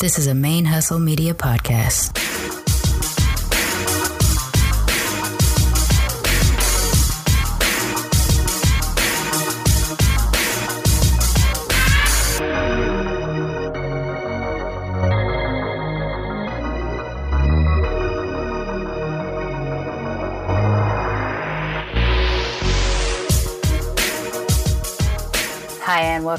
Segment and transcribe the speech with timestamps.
[0.00, 2.33] This is a ManeHustle Media podcast.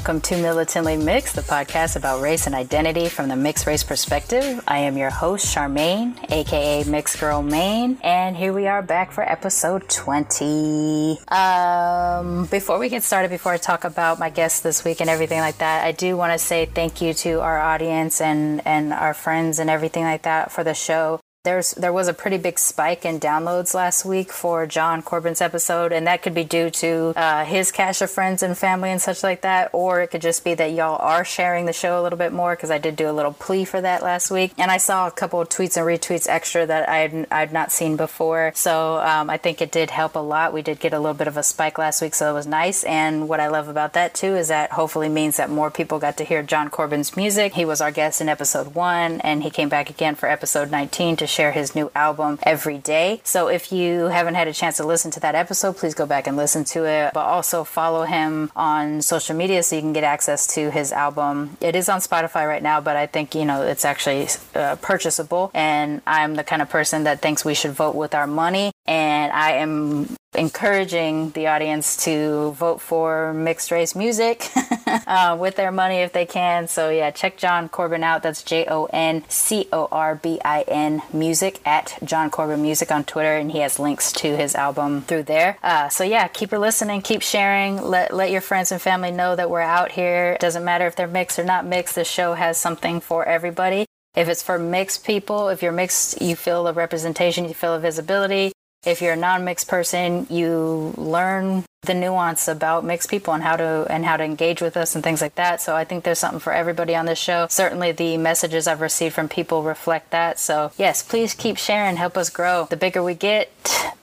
[0.06, 4.62] Welcome to Militantly Mixed, the podcast about race and identity from the mixed race perspective.
[4.68, 9.28] I am your host, Sharmane, aka Mixed Girl Mane, and here we are back for
[9.28, 11.18] episode 20.
[11.26, 15.40] Um, before we get started, before I talk about my guests this week and everything
[15.40, 19.12] like that, I do want to say thank you to our audience and, and our
[19.12, 23.04] friends and everything like that for the show there's there was a pretty big spike
[23.04, 27.44] in downloads last week for John Corbin's episode, and that could be due to uh,
[27.44, 30.54] his cache of friends and family and such like that, or it could just be
[30.54, 33.12] that y'all are sharing the show a little bit more because I did do a
[33.12, 36.28] little plea for that last week, and I saw a couple of tweets and retweets
[36.28, 40.18] extra that I I'd not seen before, so um, I think it did help a
[40.18, 40.52] lot.
[40.52, 42.82] We did get a little bit of a spike last week, so it was nice.
[42.82, 46.16] And what I love about that too is that hopefully means that more people got
[46.16, 47.54] to hear John Corbin's music.
[47.54, 51.14] He was our guest in episode one, and he came back again for episode 19
[51.16, 53.20] to share his new album every day.
[53.24, 56.26] So if you haven't had a chance to listen to that episode, please go back
[56.26, 57.12] and listen to it.
[57.12, 61.58] But also follow him on social media so you can get access to his album.
[61.60, 65.50] It is on Spotify right now, but I think, you know, it's actually uh, purchasable.
[65.52, 68.72] And I'm the kind of person that thinks we should vote with our money.
[68.86, 74.48] And I am encouraging the audience to vote for mixed race music
[75.06, 76.68] uh, with their money if they can.
[76.68, 78.22] So, yeah, check John Corbin out.
[78.22, 82.90] That's J O N C O R B I N music at John Corbin Music
[82.90, 85.58] on Twitter, and he has links to his album through there.
[85.62, 87.82] Uh, so, yeah, keep her listening, keep sharing.
[87.82, 90.32] Let, let your friends and family know that we're out here.
[90.32, 93.86] It doesn't matter if they're mixed or not mixed, the show has something for everybody.
[94.14, 97.80] If it's for mixed people, if you're mixed, you feel a representation, you feel a
[97.80, 98.52] visibility
[98.86, 103.86] if you're a non-mixed person, you learn the nuance about mixed people and how to
[103.88, 105.60] and how to engage with us and things like that.
[105.60, 107.46] So I think there's something for everybody on this show.
[107.48, 110.40] Certainly the messages I've received from people reflect that.
[110.40, 112.66] So yes, please keep sharing, help us grow.
[112.68, 113.52] The bigger we get,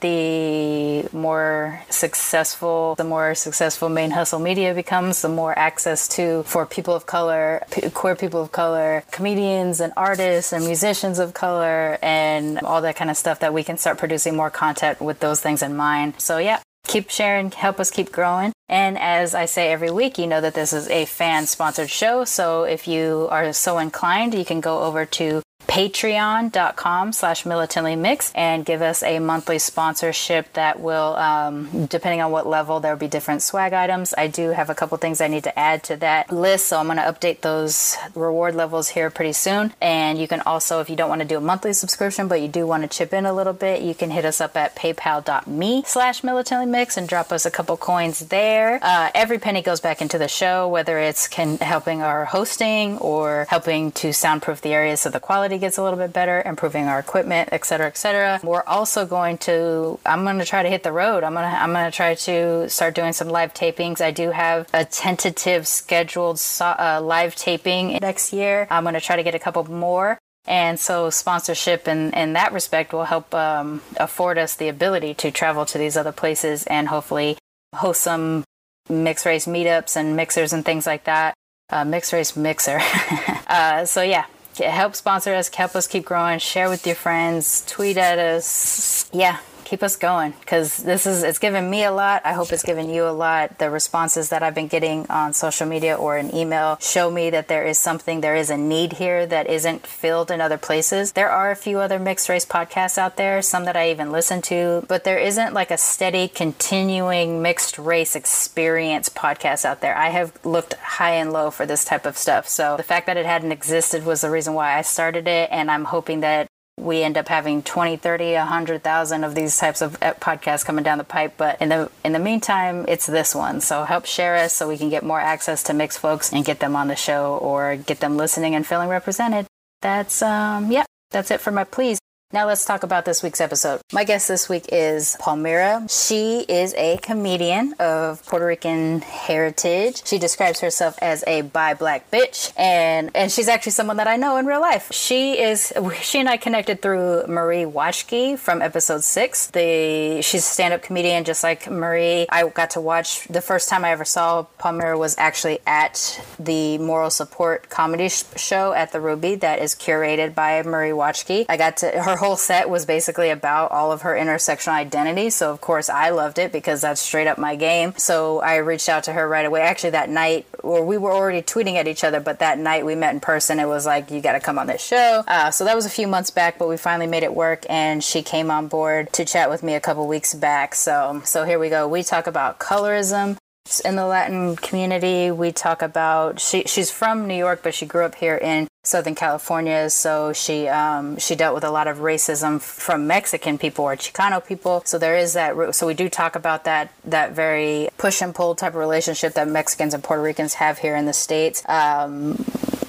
[0.00, 6.94] the more successful the more successful ManeHustle media becomes, the more access to for people
[6.94, 7.62] of color,
[7.92, 13.10] queer people of color, comedians and artists and musicians of color and all that kind
[13.10, 16.14] of stuff that we can start producing more content with those things in mind.
[16.18, 18.52] So yeah, keep sharing, help us keep growing.
[18.68, 22.24] And as I say every week, you know that this is a fan sponsored show.
[22.24, 28.32] So if you are so inclined, you can go over to patreon.com slash militantly mix
[28.34, 33.08] and give us a monthly sponsorship that will um, depending on what level there'll be
[33.08, 34.14] different swag items.
[34.16, 36.86] I do have a couple things i need to add to that list so i'm
[36.86, 39.72] going to update those reward levels here pretty soon.
[39.80, 42.48] And you can also if you don't want to do a monthly subscription but you
[42.48, 45.82] do want to chip in a little bit you can hit us up at paypal.me
[45.86, 48.78] slash militantly mix and drop us a couple coins there.
[48.82, 53.46] Uh, every penny goes back into the show whether it's can, helping our hosting or
[53.48, 56.98] helping to soundproof the areas so the quality gets a little bit better, improving our
[56.98, 58.40] equipment, et cetera, et cetera.
[58.42, 61.24] We're also going to, I'm going to try to hit the road.
[61.24, 64.00] I'm going to, I'm going to try to start doing some live tapings.
[64.00, 68.66] I do have a tentative scheduled uh, live taping next year.
[68.70, 70.18] I'm going to try to get a couple more.
[70.46, 75.30] And so, sponsorship in, in that respect will help um, afford us the ability to
[75.30, 77.38] travel to these other places and hopefully
[77.74, 78.44] host some
[78.90, 81.34] mixed race meetups and mixers and things like that.
[81.70, 82.78] Uh, mixed race mixer.
[83.46, 84.26] uh, so, yeah,
[84.58, 89.08] help sponsor us, help us keep growing, share with your friends, tweet at us.
[89.12, 92.22] Yeah, keep us going because this is it's given me a lot.
[92.24, 93.58] I hope it's given you a lot.
[93.58, 97.48] The responses that i've been getting on social media or an email show me that
[97.48, 101.12] there is something there is a need here that isn't filled in other places.
[101.12, 104.42] There are a few other mixed race podcasts out there some that i even listen
[104.42, 109.96] to but there isn't like a steady continuing mixed race experience podcast out there.
[109.96, 112.48] I have looked high and low for this type of stuff.
[112.48, 115.70] So the fact that it hadn't existed was the reason why i started it and
[115.70, 116.46] i'm hoping that
[116.84, 120.98] we end up having 20 30 100,000 of these types of uh, podcasts coming down
[120.98, 123.60] the pipe but in the in the meantime it's this one.
[123.60, 126.60] So help share us so we can get more access to mixed folks and get
[126.60, 129.46] them on the show or get them listening and feeling represented.
[129.82, 131.98] That's um yeah that's it for my please
[132.34, 133.80] Now let's talk about this week's episode.
[133.92, 135.88] My guest this week is Palmira.
[135.88, 140.04] She is a comedian of Puerto Rican heritage.
[140.04, 144.16] She describes herself as a bi black bitch, and and she's actually someone that I
[144.16, 144.92] know in real life.
[144.92, 145.72] She is
[146.02, 149.46] she and I connected through Marie Watchke from episode six.
[149.46, 152.26] The she's a stand up comedian just like Marie.
[152.30, 156.78] I got to watch the first time I ever saw Palmira was actually at the
[156.78, 161.46] Moral Support comedy show at the Ruby that is curated by Marie Watchke.
[161.48, 165.28] I got to her whole set was basically about all of her intersectional identity.
[165.30, 167.92] So of course I loved it because that's straight up my game.
[167.96, 169.60] So I reached out to her right away.
[169.60, 172.94] Actually that night, or we were already tweeting at each other, but that night we
[172.94, 173.60] met in person.
[173.60, 175.22] It was like you got to come on this show.
[175.26, 178.02] Uh, so that was a few months back, but we finally made it work, and
[178.02, 180.74] she came on board to chat with me a couple weeks back.
[180.74, 181.86] So so here we go.
[181.86, 183.36] We talk about colorism,
[183.84, 188.04] in the Latin community, we talk about she she's from New York, but she grew
[188.04, 189.88] up here in Southern California.
[189.88, 194.44] So she um, she dealt with a lot of racism from Mexican people or Chicano
[194.44, 194.82] people.
[194.84, 195.74] So there is that.
[195.74, 199.48] So we do talk about that that very push and pull type of relationship that
[199.48, 201.62] Mexicans and Puerto Ricans have here in the states.
[201.66, 202.44] Um,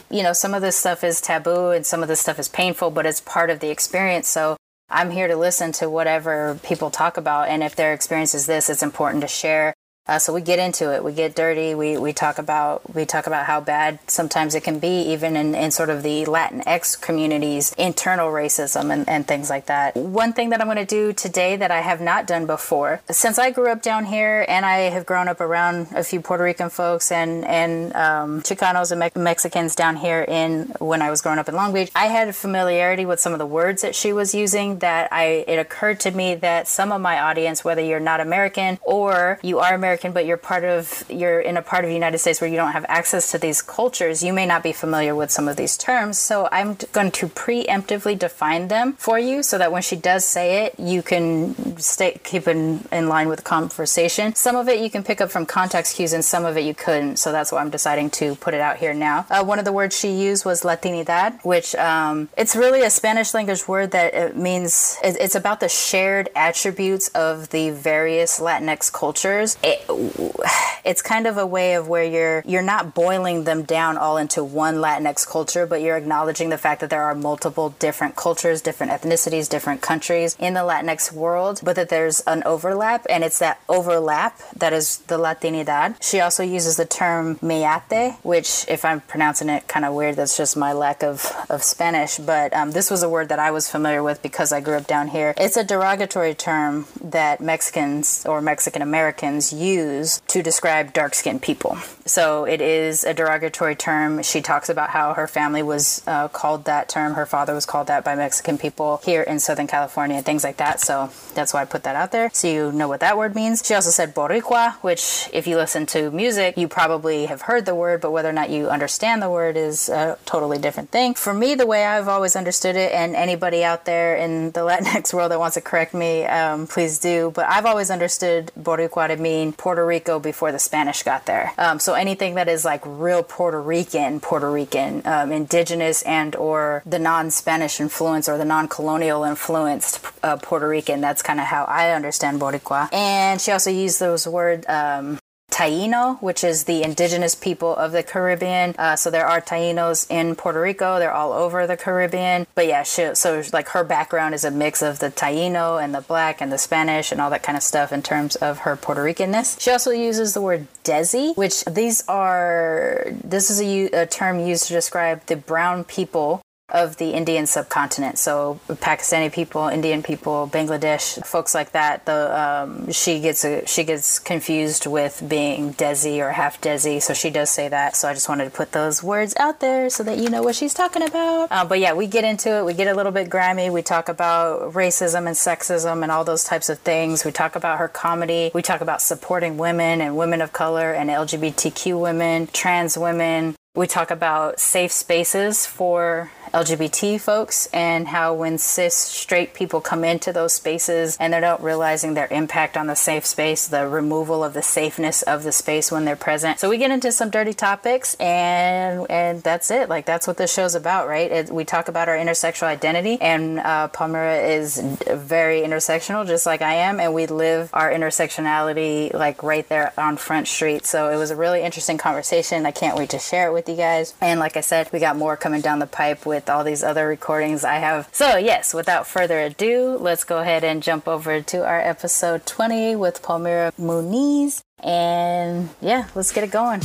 [0.10, 2.92] you know, some of this stuff is taboo and some of this stuff is painful,
[2.92, 4.28] but it's part of the experience.
[4.28, 4.58] So
[4.90, 7.48] I'm here to listen to whatever people talk about.
[7.50, 9.74] And if their experience is this, it's important to share.
[10.08, 11.04] Uh, so we get into it.
[11.04, 11.74] We get dirty.
[11.74, 15.56] We, we talk about we talk about how bad sometimes it can be, even in,
[15.56, 19.96] in sort of the Latinx communities, internal racism and, and things like that.
[19.96, 23.40] One thing that I'm going to do today that I have not done before, since
[23.40, 26.70] I grew up down here and I have grown up around a few Puerto Rican
[26.70, 31.40] folks and and um, Chicanos and Me- Mexicans down here in when I was growing
[31.40, 34.36] up in Long Beach, I had familiarity with some of the words that she was
[34.36, 34.78] using.
[34.80, 38.78] That I it occurred to me that some of my audience, whether you're not American
[38.84, 41.94] or you are American American, but you're part of you're in a part of the
[41.94, 45.16] United States where you don't have access to these cultures, you may not be familiar
[45.16, 46.18] with some of these terms.
[46.18, 50.66] So I'm going to preemptively define them for you, so that when she does say
[50.66, 54.36] it, you can stay keep in, in line with the conversation.
[54.36, 56.74] Some of it you can pick up from context cues, and some of it you
[56.74, 57.18] couldn't.
[57.18, 59.26] So that's why I'm deciding to put it out here now.
[59.30, 63.34] Uh, one of the words she used was Latinidad, which um, it's really a Spanish
[63.34, 69.58] language word that it means it's about the shared attributes of the various Latinx cultures.
[69.64, 69.85] It,
[70.86, 74.44] it's kind of a way of where you're you're not boiling them down all into
[74.44, 78.92] one Latinx culture, but you're acknowledging the fact that there are multiple different cultures, different
[78.92, 83.60] ethnicities, different countries in the Latinx world, but that there's an overlap, and it's that
[83.68, 86.02] overlap that is the Latinidad.
[86.02, 90.38] She also uses the term mayate, which, if I'm pronouncing it kind of weird, that's
[90.38, 93.70] just my lack of, of Spanish, but um, this was a word that I was
[93.70, 95.34] familiar with because I grew up down here.
[95.38, 101.42] It's a derogatory term that Mexicans or Mexican Americans use use to describe dark skinned
[101.42, 101.78] people.
[102.06, 104.22] So it is a derogatory term.
[104.22, 107.88] She talks about how her family was uh, called that term, her father was called
[107.88, 110.80] that by Mexican people here in Southern California and things like that.
[110.82, 113.64] So that's why I put that out there so you know what that word means.
[113.66, 117.76] She also said Boricua, which, if you listen to music, you probably have heard the
[117.76, 121.14] word, but whether or not you understand the word is a totally different thing.
[121.14, 125.14] For me, the way I've always understood it, and anybody out there in the Latinx
[125.14, 129.18] world that wants to correct me, um, please do, but I've always understood Boricua to
[129.18, 131.52] mean Puerto Rico before the Spanish got there.
[131.58, 136.84] Um, so anything that is like real Puerto Rican, Puerto Rican, um, indigenous and or
[136.86, 141.94] the non-Spanish influence or the non-colonial influenced uh, Puerto Rican, that's kind of how I
[141.94, 142.94] understand Boricua.
[142.94, 145.18] And she also used those words um,
[145.56, 148.76] Taino, which is the indigenous people of the Caribbean.
[148.78, 151.00] Uh, so there are Tainos in Puerto Rico.
[151.00, 152.46] They're all over the Caribbean.
[152.56, 156.02] But yeah, she, so like her background is a mix of the Taino and the
[156.02, 159.02] black and the Spanish and all that kind of stuff in terms of her Puerto
[159.02, 159.58] Ricanness.
[159.62, 164.68] She also uses the word Desi, which these are, this is a, a term used
[164.68, 168.18] to describe the brown people of the Indian subcontinent.
[168.18, 172.06] So Pakistani people, Indian people, Bangladesh, folks like that.
[172.06, 177.14] The um, she gets a, she gets confused with being Desi or half Desi, so
[177.14, 177.96] she does say that.
[177.96, 180.56] So I just wanted to put those words out there so that you know what
[180.56, 181.52] she's talking about.
[181.52, 182.66] Uh, but yeah, we get into it.
[182.66, 183.70] We get a little bit grimy.
[183.70, 187.24] We talk about racism and sexism and all those types of things.
[187.24, 188.50] We talk about her comedy.
[188.56, 193.56] We talk about supporting women and women of color and LGBTQ women, trans women.
[193.76, 200.06] We talk about safe spaces for LGBT folks and how when cis straight people come
[200.06, 204.42] into those spaces and they're not realizing their impact on the safe space, the removal
[204.42, 206.58] of the safeness of the space when they're present.
[206.58, 209.90] So we get into some dirty topics and and that's it.
[209.90, 211.30] Like that's what this show's about, right?
[211.30, 216.62] It, we talk about our intersectional identity and uh, Palmira is very intersectional, just like
[216.62, 220.86] I am, and we live our intersectionality like right there on Front Street.
[220.86, 222.66] So it was a really interesting conversation.
[222.66, 224.14] I can't wait to share it with with you guys.
[224.22, 227.08] And like I said, we got more coming down the pipe with all these other
[227.08, 228.10] recordings I have.
[228.12, 232.96] So, yes, without further ado, let's go ahead and jump over to our episode 20
[232.96, 234.62] with Palmira Muniz.
[234.84, 236.82] And yeah, let's get it going.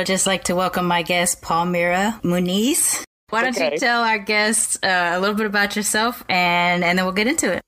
[0.00, 3.04] Would just like to welcome my guest, Palmira Muniz.
[3.28, 3.74] Why don't okay.
[3.74, 7.26] you tell our guests uh, a little bit about yourself and, and then we'll get
[7.26, 7.60] into it.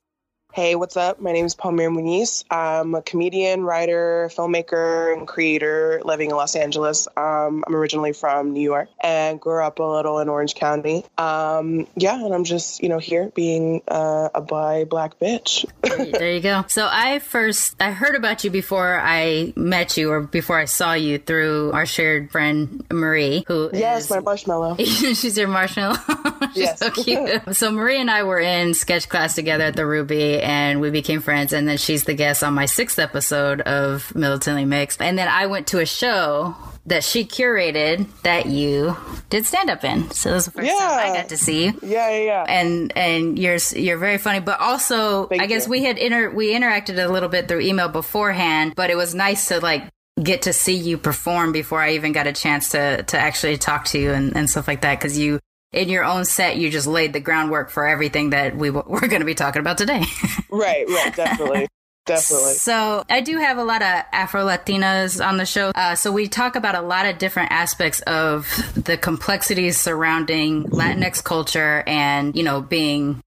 [0.54, 1.18] Hey, what's up?
[1.18, 2.44] My name is Palmira Muniz.
[2.50, 7.08] I'm a comedian, writer, filmmaker, and creator living in Los Angeles.
[7.16, 11.06] Um, I'm originally from New York and grew up a little in Orange County.
[11.16, 15.64] Um, yeah, and I'm just, you know, here being uh, a bi black bitch.
[15.80, 16.66] there you go.
[16.68, 20.92] So I first, I heard about you before I met you or before I saw
[20.92, 24.76] you through our shared friend Marie, who Yes, is, my marshmallow.
[24.84, 25.96] she's your marshmallow.
[26.52, 26.78] she's yes.
[26.78, 27.40] so cute.
[27.56, 31.20] so Marie and I were in sketch class together at the Ruby and we became
[31.20, 31.52] friends.
[31.52, 35.00] And then she's the guest on my sixth episode of Militantly Mixed.
[35.00, 36.54] And then I went to a show
[36.86, 38.96] that she curated that you
[39.30, 40.10] did stand up in.
[40.10, 40.78] So it was the first yeah.
[40.78, 41.78] time I got to see you.
[41.82, 42.44] Yeah, yeah, yeah.
[42.48, 45.70] And and you're you're very funny, but also Thank I guess you.
[45.70, 49.48] we had inter we interacted a little bit through email beforehand, but it was nice
[49.48, 49.88] to like
[50.22, 53.84] get to see you perform before I even got a chance to to actually talk
[53.86, 55.38] to you and, and stuff like that because you
[55.72, 59.08] in your own set, you just laid the groundwork for everything that we w- we're
[59.08, 60.04] going to be talking about today.
[60.50, 61.68] right, right, definitely.
[62.04, 62.54] Definitely.
[62.54, 65.70] So I do have a lot of Afro Latinas on the show.
[65.72, 71.22] Uh, so we talk about a lot of different aspects of the complexities surrounding Latinx
[71.22, 73.20] culture and, you know, being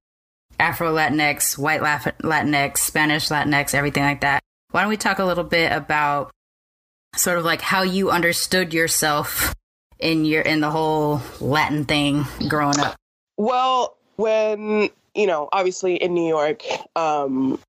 [0.60, 4.42] Afro Latinx, white Latinx, Spanish Latinx, everything like that.
[4.72, 6.32] Why don't we talk a little bit about
[7.16, 9.56] sort of like how you understood yourself
[10.00, 12.96] in your in the whole Latin thing growing up?
[13.38, 16.64] Well, when you know, obviously in New York,
[16.96, 17.60] um,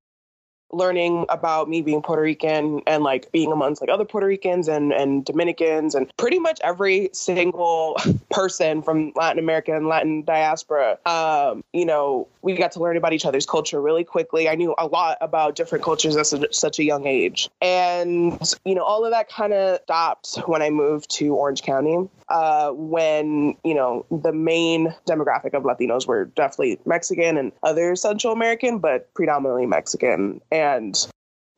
[0.71, 4.91] learning about me being Puerto Rican and like being amongst like other Puerto Ricans and,
[4.91, 7.97] and Dominicans and pretty much every single
[8.29, 10.97] person from Latin America and Latin diaspora.
[11.05, 14.49] Um, you know, we got to learn about each other's culture really quickly.
[14.49, 17.49] I knew a lot about different cultures at such, such a young age.
[17.61, 22.09] And, you know, all of that kind of stopped when I moved to Orange County.
[22.29, 28.33] Uh, when you know the main demographic of Latinos were definitely Mexican and other Central
[28.33, 30.41] American, but predominantly Mexican.
[30.51, 31.07] And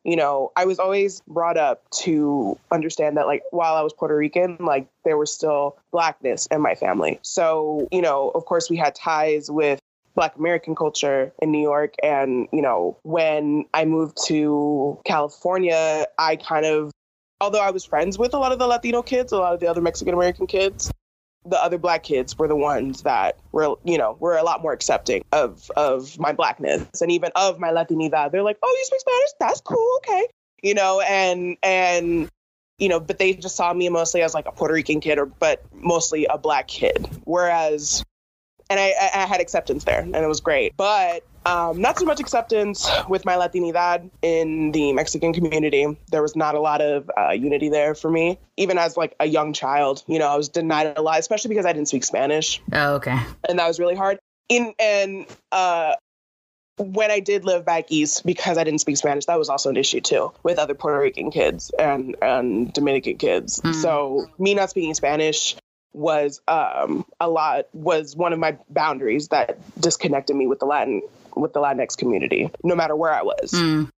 [0.06, 4.16] you know, I was always brought up to understand that, like, while I was Puerto
[4.16, 7.20] Rican, like, there was still blackness in my family.
[7.22, 9.80] So, you know, of course, we had ties with
[10.16, 11.96] Black American culture in New York.
[12.02, 16.92] And, you know, when I moved to California, I kind of,
[17.42, 19.68] although I was friends with a lot of the Latino kids, a lot of the
[19.68, 20.92] other Mexican American kids,
[21.46, 24.74] the other black kids were the ones that were, you know, were a lot more
[24.74, 28.32] accepting of of my blackness and even of my Latinidad.
[28.32, 29.30] They're like, "Oh, you speak Spanish?
[29.40, 30.00] That's cool.
[30.00, 30.28] Okay."
[30.62, 32.30] You know, and and
[32.78, 35.26] you know, but they just saw me mostly as like a Puerto Rican kid or
[35.26, 37.08] but mostly a black kid.
[37.24, 38.04] Whereas
[38.70, 40.76] and I, I had acceptance there and it was great.
[40.78, 45.98] But um, not so much acceptance with my Latinidad in the Mexican community.
[46.12, 48.38] There was not a lot of uh, unity there for me.
[48.58, 51.66] Even as like a young child, you know, I was denied a lot, especially because
[51.66, 52.62] I didn't speak Spanish.
[52.72, 53.18] Oh, okay.
[53.48, 54.20] And that was really hard.
[54.50, 55.96] In and uh,
[56.78, 59.78] when I did live back east, because I didn't speak Spanish, that was also an
[59.78, 63.62] issue too with other Puerto Rican kids and and Dominican kids.
[63.62, 63.76] Mm.
[63.76, 65.56] So me not speaking Spanish
[65.94, 71.02] was um, a lot was one of my boundaries that disconnected me with the Latin
[71.36, 73.52] with the Latinx community, no matter where I was.
[73.52, 73.90] Mm.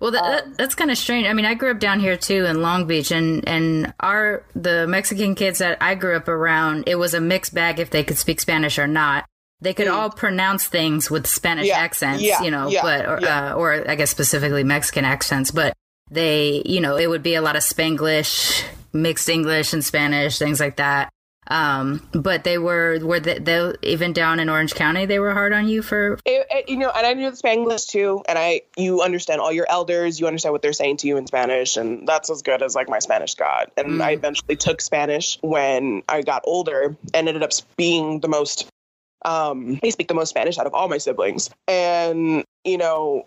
[0.00, 1.26] Well, that, um, that, that's kind of strange.
[1.26, 4.86] I mean, I grew up down here too in Long Beach, and and our the
[4.86, 8.18] Mexican kids that I grew up around, it was a mixed bag if they could
[8.18, 9.26] speak Spanish or not.
[9.60, 9.92] They could mm.
[9.92, 13.90] all pronounce things with Spanish yeah, accents, yeah, you know, yeah, but or, uh, or
[13.90, 15.74] I guess specifically Mexican accents, but
[16.10, 18.64] they, you know, it would be a lot of Spanglish,
[18.94, 21.10] mixed English and Spanish, things like that.
[21.50, 25.52] Um, but they were were they, they, even down in Orange County they were hard
[25.52, 26.14] on you for?
[26.24, 29.52] It, it, you know and I knew the Spanglish too and I you understand all
[29.52, 32.62] your elders you understand what they're saying to you in Spanish and that's as good
[32.62, 33.72] as like my Spanish got.
[33.76, 34.00] And mm.
[34.00, 38.68] I eventually took Spanish when I got older and ended up being the most
[39.24, 41.50] um I speak the most Spanish out of all my siblings.
[41.66, 43.26] And you know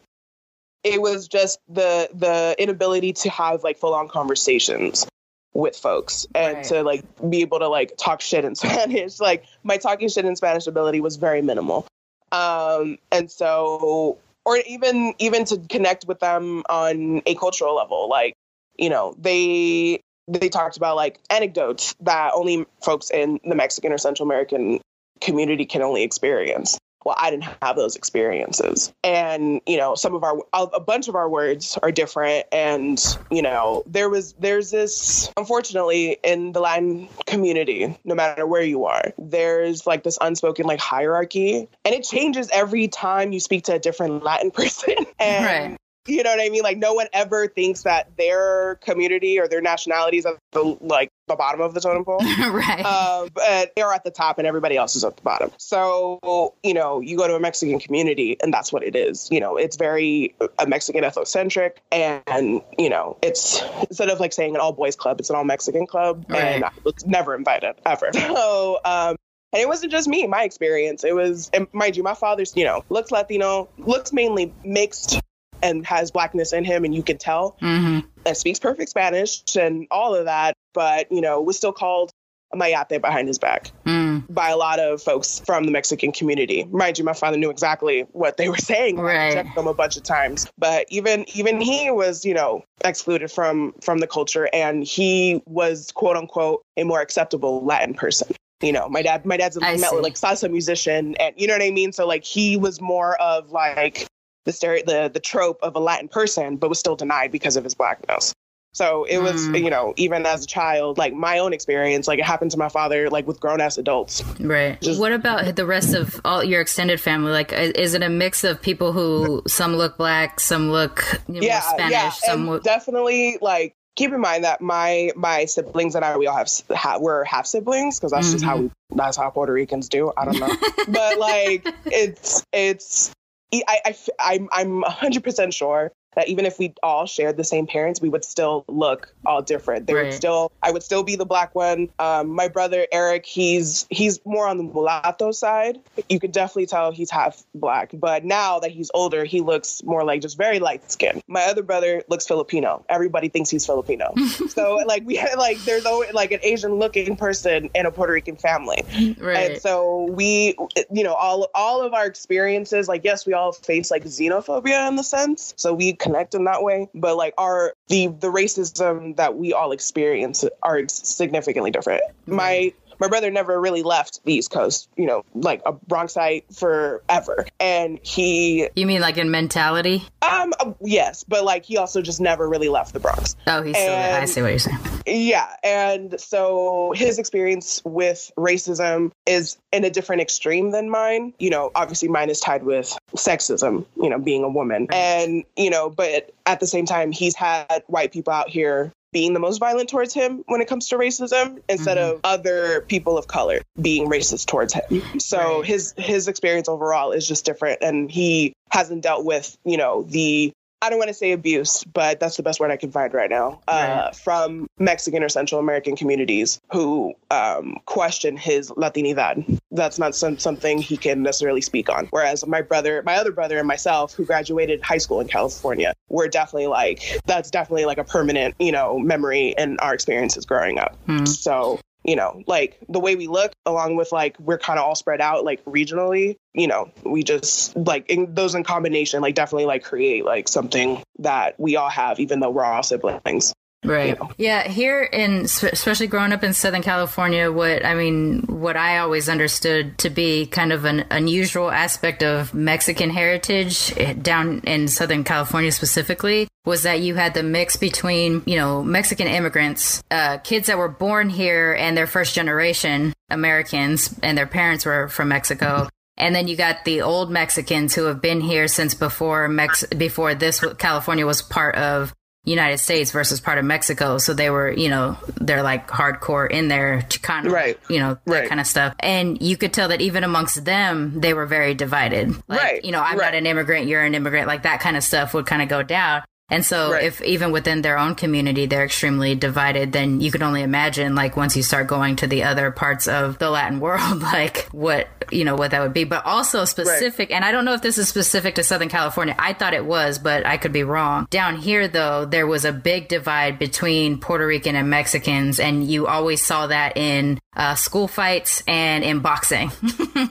[0.86, 5.06] it was just the the inability to have like full on conversations
[5.54, 6.66] with folks and right.
[6.66, 9.20] to like be able to like talk shit in Spanish.
[9.20, 11.88] Like my talking shit in Spanish ability was very minimal.
[12.32, 18.34] Um, and so or even even to connect with them on a cultural level like
[18.78, 23.98] you know they they talked about like anecdotes that only folks in the mexican or
[23.98, 24.80] central american
[25.22, 30.24] community can only experience well i didn't have those experiences and you know some of
[30.24, 35.32] our a bunch of our words are different and you know there was there's this
[35.38, 40.80] unfortunately in the latin community no matter where you are there's like this unspoken like
[40.80, 45.78] hierarchy and it changes every time you speak to a different latin person and right.
[46.06, 46.64] You know what I mean?
[46.64, 51.10] Like no one ever thinks that their community or their nationality is at the like
[51.28, 52.20] the bottom of the totem pole.
[52.52, 52.82] right.
[52.84, 55.52] Uh, but they're at the top and everybody else is at the bottom.
[55.58, 59.30] So, you know, you go to a Mexican community and that's what it is.
[59.32, 64.34] You know, it's very a uh, Mexican ethnocentric and, you know, it's instead of like
[64.34, 66.26] saying an all boys club, it's an all Mexican club.
[66.30, 66.42] Right.
[66.42, 68.12] And I was never invited ever.
[68.34, 69.16] So, um,
[69.54, 71.04] and it wasn't just me, my experience.
[71.04, 75.22] It was, and mind you, my father's, you know, looks Latino, looks mainly mixed
[75.64, 78.00] and has blackness in him and you can tell mm-hmm.
[78.26, 82.12] and speaks perfect spanish and all of that but you know was still called
[82.52, 84.24] a mayate behind his back mm.
[84.30, 88.02] by a lot of folks from the mexican community mind you my father knew exactly
[88.12, 89.32] what they were saying right.
[89.32, 93.32] I checked them a bunch of times but even even he was you know excluded
[93.32, 98.72] from from the culture and he was quote unquote a more acceptable latin person you
[98.72, 101.92] know, my dad, my dad's a like salsa musician, and you know what I mean.
[101.92, 104.08] So like, he was more of like
[104.46, 107.64] the stereo, the the trope of a Latin person, but was still denied because of
[107.64, 108.34] his blackness.
[108.74, 109.64] So it was, mm.
[109.64, 112.70] you know, even as a child, like my own experience, like it happened to my
[112.70, 114.24] father, like with grown ass adults.
[114.40, 114.82] Right.
[114.82, 117.32] Just, what about the rest of all your extended family?
[117.32, 121.42] Like, is it a mix of people who some look black, some look you know,
[121.42, 122.10] yeah, Spanish, yeah.
[122.10, 123.76] some look definitely like.
[123.96, 127.46] Keep in mind that my my siblings and I we all have ha, we're half
[127.46, 128.34] siblings because that's mm-hmm.
[128.34, 128.64] just how mm-hmm.
[128.64, 130.12] we that's how Puerto Ricans do.
[130.18, 130.50] I don't know,
[130.88, 133.14] but like it's it's
[133.54, 138.02] I, I, I'm, I'm 100% sure that even if we all shared the same parents,
[138.02, 139.88] we would still look all different.
[139.88, 140.06] They right.
[140.06, 141.90] would still, I would still be the black one.
[142.00, 145.80] Um, my brother Eric, he's he's more on the mulatto side.
[146.10, 147.92] You could definitely tell he's half black.
[147.94, 151.22] But now that he's older, he looks more like just very light skin.
[151.28, 152.86] My other brother looks Filipino.
[152.90, 154.14] Everybody thinks he's Filipino.
[154.50, 158.14] so like we had like there's always like an Asian looking person in a Puerto
[158.14, 158.84] Rican family.
[159.20, 159.52] Right.
[159.52, 160.56] And so we,
[160.92, 164.96] you know, all all of our experiences, like yes, we all face like xenophobia in
[164.96, 165.54] the sense.
[165.58, 169.72] So we connect in that way but like our the the racism that we all
[169.72, 172.36] experience are significantly different mm-hmm.
[172.36, 177.46] my my brother never really left the East Coast, you know, like a Bronxite forever.
[177.60, 178.70] And he.
[178.78, 180.08] You mean like in mentality?
[180.22, 183.36] Um, uh, yes, but like he also just never really left the Bronx.
[183.46, 184.22] Oh, he's still there.
[184.22, 184.80] I see what you're saying.
[185.06, 185.54] Yeah.
[185.66, 191.34] And so his experience with racism is in a different extreme than mine.
[191.40, 194.88] You know, obviously mine is tied with sexism, you know, being a woman.
[194.94, 199.34] And, you know, but at the same time, he's had white people out here being
[199.34, 202.16] the most violent towards him when it comes to racism instead mm-hmm.
[202.16, 205.20] of other people of color being racist towards him.
[205.20, 205.66] So right.
[205.66, 210.52] his his experience overall is just different and he hasn't dealt with, you know, the
[210.84, 213.30] I don't want to say abuse, but that's the best word I can find right
[213.30, 214.16] now uh, right.
[214.16, 219.60] from Mexican or Central American communities who um, question his Latinidad.
[219.72, 222.08] That's not some, something he can necessarily speak on.
[222.10, 226.28] Whereas my brother, my other brother, and myself, who graduated high school in California, we're
[226.28, 230.98] definitely like that's definitely like a permanent, you know, memory in our experiences growing up.
[231.08, 231.26] Mm.
[231.26, 234.96] So you know, like the way we look, along with like we're kind of all
[234.96, 239.66] spread out like regionally, you know, we just like in those in combination, like definitely
[239.66, 243.54] like create like something that we all have, even though we're all siblings.
[243.84, 244.10] Right.
[244.10, 244.32] You know?
[244.38, 244.68] Yeah.
[244.68, 249.98] Here in, especially growing up in Southern California, what I mean, what I always understood
[250.00, 255.72] to be kind of an unusual aspect of Mexican heritage eh, down in Southern California
[255.72, 260.78] specifically was that you had the mix between, you know, Mexican immigrants, uh, kids that
[260.78, 265.90] were born here and their first generation Americans and their parents were from Mexico.
[266.16, 270.36] And then you got the old Mexicans who have been here since before Mex- before
[270.36, 272.14] this California was part of
[272.46, 274.18] United States versus part of Mexico.
[274.18, 277.80] So they were, you know, they're like hardcore in there to kind of, right.
[277.90, 278.50] you know, that right.
[278.50, 278.96] kind of stuff.
[279.00, 282.36] And you could tell that even amongst them, they were very divided.
[282.48, 282.86] Like, right.
[282.86, 283.28] you know, I'm right.
[283.28, 285.84] not an immigrant, you're an immigrant, like that kind of stuff would kind of go
[285.84, 286.24] down.
[286.54, 287.04] And so right.
[287.04, 291.36] if even within their own community they're extremely divided, then you can only imagine like
[291.36, 295.46] once you start going to the other parts of the Latin world, like what you
[295.46, 296.04] know what that would be.
[296.04, 297.36] But also specific right.
[297.36, 299.36] and I don't know if this is specific to Southern California.
[299.40, 301.28] I thought it was, but I could be wrong.
[301.32, 306.06] Down here though, there was a big divide between Puerto Rican and Mexicans, and you
[306.06, 309.72] always saw that in uh, school fights and in boxing.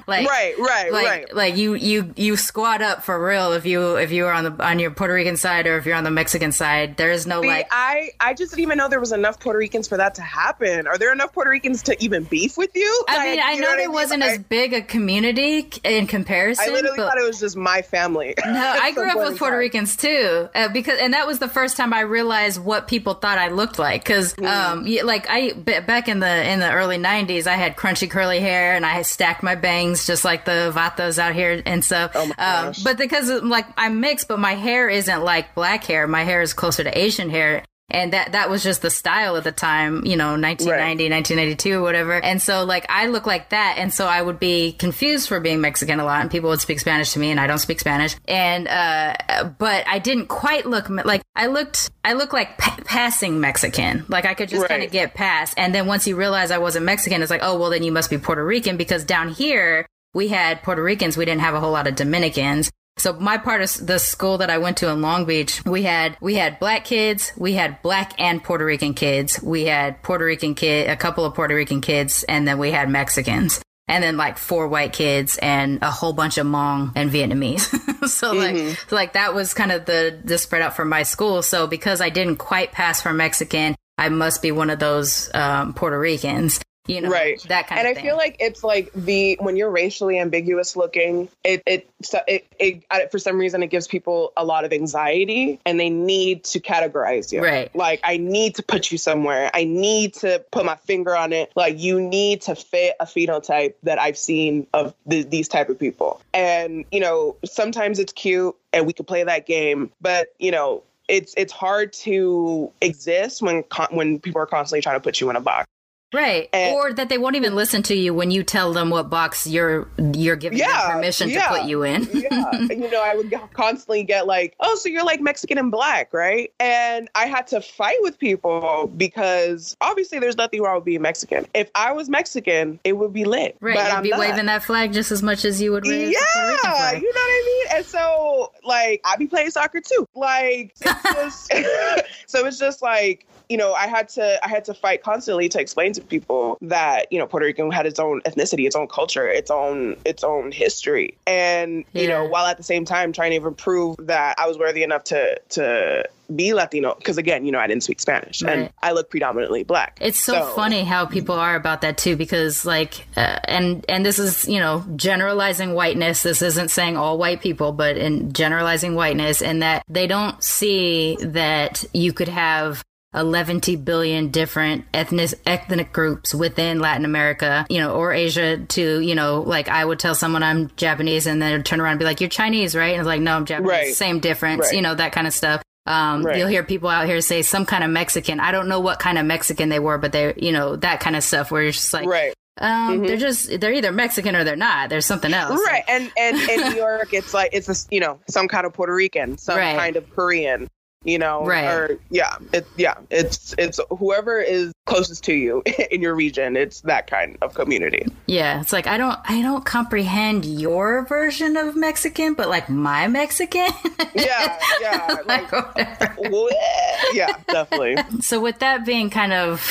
[0.07, 1.35] like right, right, like, right.
[1.35, 4.65] Like you you you squat up for real if you if you are on the
[4.65, 6.97] on your Puerto Rican side or if you're on the Mexican side.
[6.97, 9.59] There is no See, like I I just didn't even know there was enough Puerto
[9.59, 10.87] Ricans for that to happen.
[10.87, 13.05] Are there enough Puerto Ricans to even beef with you?
[13.09, 13.93] I Like, mean, I you know, what there mean?
[13.95, 16.65] wasn't as big a community in comparison.
[16.69, 18.35] I literally but- thought it was just my family.
[18.45, 19.59] No, I grew up with Puerto time.
[19.61, 23.39] Ricans too, uh, because and that was the first time I realized what people thought
[23.39, 24.03] I looked like.
[24.05, 24.45] Because, Hmm.
[24.47, 27.12] um, like I b- back in the in the early '90s,
[27.47, 31.35] I had crunchy curly hair and I stacked my bangs just like the vatos out
[31.35, 32.13] here and stuff.
[32.15, 36.07] Oh um, but because like I'm mixed, but my hair isn't like black hair.
[36.07, 37.65] My hair is closer to Asian hair.
[37.91, 41.83] And that that was just the style at the time, you know, 1990, 1992 or
[41.83, 42.15] whatever.
[42.15, 45.61] And so like I look like that, and so I would be confused for being
[45.61, 48.17] Mexican a lot, and people would speak Spanish to me, and I don't speak Spanish.
[48.27, 51.91] And uh, but I didn't quite look like I looked.
[52.03, 55.55] I look like pa- passing Mexican, like I could just kind of get past.
[55.59, 58.09] And then once you realize I wasn't Mexican, it's like, oh well, then you must
[58.09, 61.73] be Puerto Rican because down here we had Puerto Ricans, we didn't have a whole
[61.73, 62.71] lot of Dominicans.
[62.99, 66.17] So my part of the school that I went to in Long Beach, we had
[66.21, 70.55] we had black kids, we had black and Puerto Rican kids, we had Puerto Rican
[70.55, 74.39] kid, a couple of Puerto Rican kids, and then we had Mexicans, and then like
[74.39, 78.09] four white kids and a whole bunch of Hmong and Vietnamese.
[78.09, 78.57] so like
[78.89, 81.43] so like that was kind of the the spread out for my school.
[81.43, 85.75] So because I didn't quite pass for Mexican, I must be one of those um,
[85.75, 86.61] Puerto Ricans.
[86.89, 87.41] You know, right.
[87.43, 91.29] That kind and of i feel like it's like the when you're racially ambiguous looking
[91.45, 95.61] it it so it, it for some reason it gives people a lot of anxiety
[95.65, 97.41] and they need to categorize you.
[97.41, 97.75] Right.
[97.77, 99.51] like i need to put you somewhere.
[99.55, 101.53] I need to put my finger on it.
[101.55, 105.79] Like you need to fit a phenotype that i've seen of th- these type of
[105.79, 106.21] people.
[106.35, 110.83] And you know sometimes it's cute and we could play that game but you know
[111.09, 115.31] it's it's hard to exist when con- when people are constantly trying to put you
[115.31, 115.69] in a box
[116.13, 116.49] Right.
[116.53, 119.47] And- or that they won't even listen to you when you tell them what box
[119.47, 121.49] you're you're giving Yeah, them permission yeah.
[121.49, 122.09] to put you in.
[122.13, 122.51] yeah.
[122.83, 126.53] You know, I would constantly get like, oh, so you're like Mexican and black, right?
[126.61, 131.47] And I had to fight with people because obviously there's nothing wrong with being Mexican.
[131.55, 133.57] If I was Mexican, it would be lit.
[133.61, 133.75] Right.
[133.77, 134.21] But You'd I'm be not.
[134.21, 137.43] waving that flag just as much as you would the Yeah, you know what I
[137.71, 137.77] mean?
[137.79, 140.07] And so, like, I'd be playing soccer too.
[140.15, 141.53] Like, it's just,
[142.27, 145.61] so it's just like, you know, I had to, I had to fight constantly to
[145.61, 149.29] explain to people that, you know, Puerto Rican had its own ethnicity, its own culture,
[149.29, 151.19] its own, its own history.
[151.27, 154.59] And, you know, while at the same time trying to even prove that I was
[154.59, 156.95] worthy enough to, to be Latino.
[157.05, 159.99] Cause again, you know, I didn't speak Spanish and I look predominantly black.
[160.01, 164.19] It's so, funny how people are about that too, because like, uh, and and this
[164.19, 166.23] is you know generalizing whiteness.
[166.23, 171.19] This isn't saying all white people, but in generalizing whiteness, and that they don't see
[171.21, 172.83] that you could have
[173.15, 179.15] 11 billion different ethnic ethnic groups within Latin America, you know, or Asia to, you
[179.15, 182.05] know, like I would tell someone I'm Japanese and then they'd turn around and be
[182.05, 182.93] like, You're Chinese, right?
[182.93, 183.69] And it's like, No, I'm Japanese.
[183.71, 183.95] Right.
[183.95, 184.75] Same difference, Right.
[184.75, 185.63] you know, that kind of stuff.
[185.87, 186.39] Um, Right.
[186.39, 188.41] You'll hear people out here say some kind of Mexican.
[188.41, 191.15] I don't know what kind of Mexican they were, but they're you know, that kind
[191.17, 192.33] of stuff where it's just like, Right.
[192.61, 194.89] um, they're just, they're either Mexican or they're not.
[194.91, 195.61] There's something else.
[195.67, 198.73] Right, and and in New York, it's like it's a, you know some kind of
[198.73, 199.77] Puerto Rican, some Right.
[199.77, 200.69] kind of Korean,
[201.05, 201.65] you know, Right.
[201.65, 206.57] or yeah, it yeah, it's it's whoever is closest to you in your region.
[206.57, 208.05] It's that kind of community.
[208.27, 208.61] Yeah.
[208.61, 213.69] It's like, I don't, I don't comprehend your version of Mexican, but like my Mexican.
[214.15, 215.89] Yeah, yeah, like, like
[217.13, 217.97] yeah, definitely.
[218.21, 219.67] So, with that being kind of,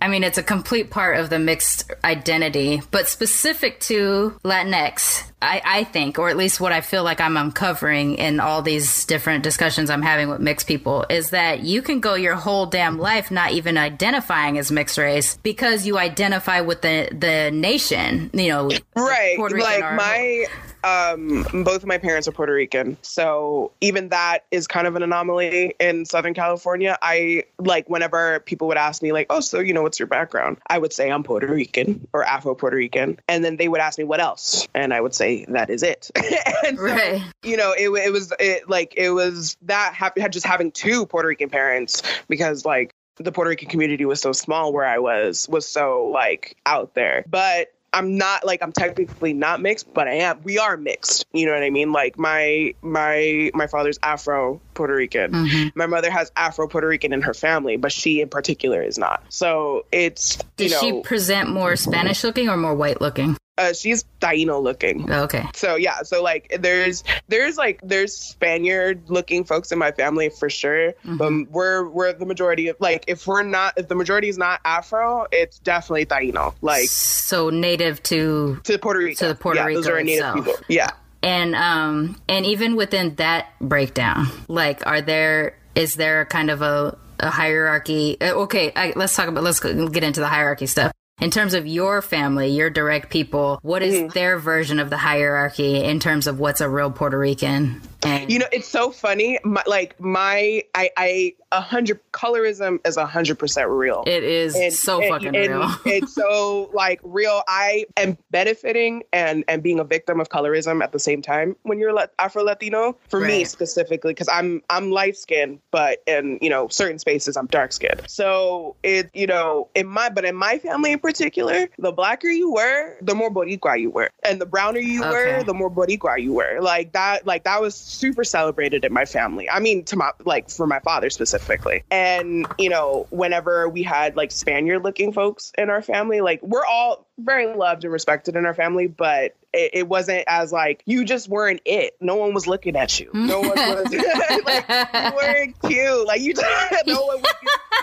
[0.00, 5.62] I mean, it's a complete part of the mixed identity, but specific to Latinx, I,
[5.64, 9.42] I think, or at least what I feel like I'm uncovering in all these different
[9.44, 10.75] discussions I'm having with mixed people,
[11.10, 15.38] is that you can go your whole damn life not even identifying as mixed race
[15.42, 20.46] because you identify with the the nation, you know, right like or- my
[20.86, 22.96] um both of my parents are puerto rican.
[23.02, 26.96] So even that is kind of an anomaly in southern california.
[27.02, 30.58] I like whenever people would ask me like oh so you know what's your background?
[30.68, 33.18] I would say i'm puerto rican or afro puerto rican.
[33.28, 34.68] And then they would ask me what else?
[34.74, 36.10] And i would say that is it.
[36.66, 37.22] And so, Right.
[37.42, 41.06] you know it, it was it like it was that ha- had just having two
[41.06, 45.48] puerto rican parents because like the Puerto Rican community was so small where I was
[45.48, 47.24] was so like out there.
[47.26, 50.40] But I'm not like I'm technically not mixed, but I am.
[50.44, 51.24] We are mixed.
[51.32, 51.92] You know what I mean?
[51.92, 55.32] Like my my my father's Afro Puerto Rican.
[55.32, 55.72] Mhm.
[55.74, 59.22] My mother has Afro Puerto Rican in her family, but she in particular is not.
[59.30, 63.38] So it's Does you know she present more Spanish looking or more white looking?
[63.58, 65.10] Uh, she's Taino looking.
[65.10, 65.42] Okay.
[65.54, 70.50] So yeah, so like there's there's like there's Spaniard looking folks in my family for
[70.50, 71.18] sure, Mhm.
[71.18, 74.60] but we're we're the majority of like if we're not if the majority is not
[74.64, 79.18] Afro, it's definitely Taino, like so native to to Puerto Rico.
[79.26, 80.34] To the Puerto yeah, those Rico are native itself.
[80.36, 80.54] people.
[80.68, 80.90] Yeah.
[81.22, 86.96] and um and even within that breakdown, like are there is there kind of a
[87.20, 88.18] a hierarchy?
[88.20, 90.92] uh, Okay, I, let's talk about let's get into the hierarchy stuff.
[91.18, 94.08] In terms of your family, your direct people, what is Mm-hmm.
[94.08, 97.80] their version of the hierarchy in terms of what's a real Puerto Rican?
[98.04, 99.38] You know, it's so funny.
[99.44, 104.04] My, like my, I, I, a hundred colorism is a hundred percent real.
[104.06, 105.74] it is And- so and- fucking and real.
[105.86, 107.42] it's so like real.
[107.48, 111.78] I am benefiting and and being a victim of colorism at the same time when
[111.78, 112.96] you're Afro Latino.
[113.08, 117.46] For me specifically, because I'm I'm light skinned, but in you know certain spaces I'm
[117.46, 118.02] dark skinned.
[118.08, 122.52] So it you know in my but in my family in particular, the blacker you
[122.52, 125.38] were, the more Boricua you were, and the browner you Okay.
[125.38, 126.58] were, the more Boricua you were.
[126.60, 129.48] Like that like that was super celebrated in my family.
[129.48, 131.84] I mean to my like for my father specifically.
[131.90, 136.64] And you know whenever we had like Spaniard looking folks in our family, like we're
[136.64, 141.04] all very loved and respected in our family, but it, it wasn't as like you
[141.04, 141.96] just weren't it.
[142.00, 143.10] No one was looking at you.
[143.14, 143.92] No one was
[144.44, 146.06] like you weren't cute.
[146.06, 146.46] Like you, just
[146.86, 147.32] no one was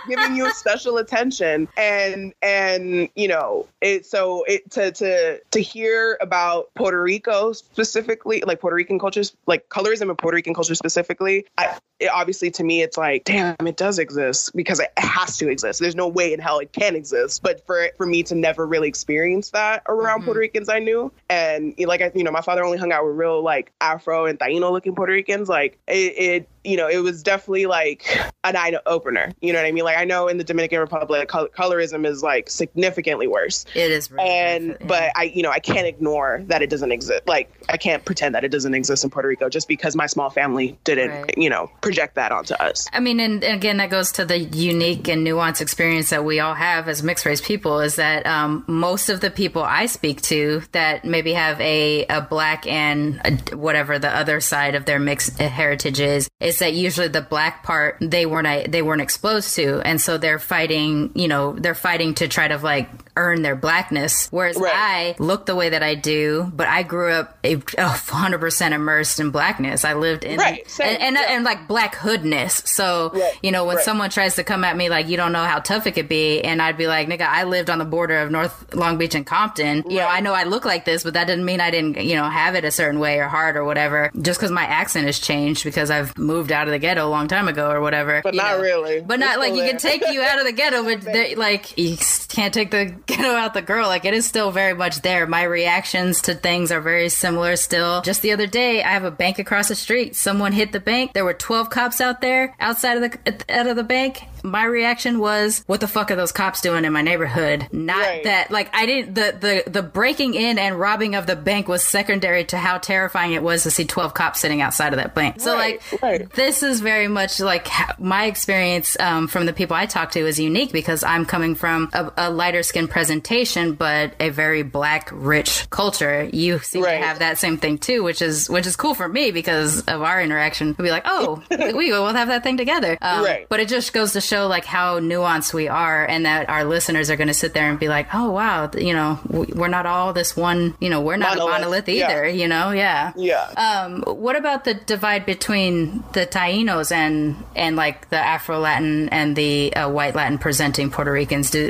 [0.08, 1.68] giving you special attention.
[1.78, 4.06] And and you know it.
[4.06, 9.68] So it to to to hear about Puerto Rico specifically, like Puerto Rican cultures, like
[9.70, 11.46] colorism in Puerto Rican culture specifically.
[11.58, 15.50] I, it, obviously, to me, it's like, damn, it does exist because it has to
[15.50, 15.80] exist.
[15.80, 17.42] There's no way in hell it can exist.
[17.42, 20.26] But for for me to never really experience that around Mhm.
[20.26, 23.16] Puerto Ricans I knew, and like I, you know, my father only hung out with
[23.16, 25.50] real like Afro and Taino looking Puerto Ricans.
[25.50, 28.08] Like it, it, you know, it was definitely like
[28.44, 29.34] an eye opener.
[29.42, 29.84] You know what I mean?
[29.84, 33.66] Like I know in the Dominican Republic, col- colorism is like significantly worse.
[33.76, 37.28] it is really And but I, you know, I can't ignore that it doesn't exist.
[37.28, 40.30] Like I can't pretend that it doesn't exist in Puerto Rico just because my small
[40.30, 41.38] family didn't, Right.
[41.38, 42.88] you know, project that onto us.
[42.94, 46.40] I mean, and, and again, that goes to the unique and nuanced experience that we
[46.40, 47.80] all have as mixed race people.
[47.82, 52.22] Is that um, most of the people I speak to that maybe have a, a
[52.22, 57.08] black and a, whatever the other side of their mixed heritage is, is that usually
[57.08, 61.12] the black part they weren't they weren't exposed to, and so they're fighting.
[61.16, 64.28] You know, they're fighting to try to like earn their blackness.
[64.32, 64.74] Whereas Right.
[64.74, 69.20] I look the way that I do, but I grew up a hundred percent immersed
[69.20, 69.86] in blackness.
[69.86, 71.26] I lived in Right, and, and, yeah.
[71.30, 72.64] and like black hoodness.
[72.66, 75.44] So Right, you know when someone tries to come at me like you don't know
[75.44, 78.20] how tough it could be, and I'd be like, nigga, I lived on the border
[78.20, 79.84] of North Long Beach and Compton.
[79.90, 82.16] You know, I know I look like this, but that didn't mean I didn't you
[82.16, 84.12] know have it a certain way or hard or whatever.
[84.22, 87.28] Just because my accent has changed because I've moved out of the ghetto a long
[87.28, 88.22] time ago or whatever.
[88.24, 88.64] But not know.
[88.64, 89.02] really.
[89.02, 91.36] But It's not like still you can take you out of the ghetto, but they,
[91.36, 91.98] like you
[92.30, 93.88] can't take the ghetto out the girl.
[93.88, 95.28] Like it is still very much there.
[95.28, 98.02] My reactions to things are very similar still.
[98.02, 100.16] Just the other day, I have a bank across the street.
[100.16, 101.14] Someone hit the bank.
[101.14, 104.24] There were twelve cops out there outside of the out of the bank.
[104.44, 108.24] My reaction was, "What the fuck are those cops doing in my neighborhood?" Not Right.
[108.26, 111.84] that like I didn't the the the breaking in and robbing of the bank was
[111.88, 115.40] secondary to how terrifying it was to see twelve cops sitting outside of that bank.
[115.40, 116.34] So Right, like right.
[116.34, 117.68] this is very much like
[118.00, 121.90] my experience um, from the people I talk to is unique because I'm coming from
[121.94, 126.28] a, a lighter skin presentation, but a very black, rich culture.
[126.34, 129.32] You seem to have that same thing too, which is which is cool for me
[129.32, 130.76] because of our interaction.
[130.78, 132.98] We'll be like, oh, we will have that thing together.
[133.02, 133.48] Um, Right.
[133.48, 137.10] But it just goes to show like how nuanced we are, and that our listeners
[137.10, 140.14] are going to sit there and be like, oh wow, you know, we're not all
[140.14, 140.76] this one.
[140.80, 142.10] You know, we're not Monolith, a monolith yeah.
[142.10, 142.28] either.
[142.28, 143.14] You know, yeah.
[143.16, 143.44] Yeah.
[143.58, 149.36] Um, what about the divide between the Tainos and and like the Afro Latin and
[149.36, 151.52] the uh, white Latin presenting Puerto Ricans?
[151.52, 151.70] Do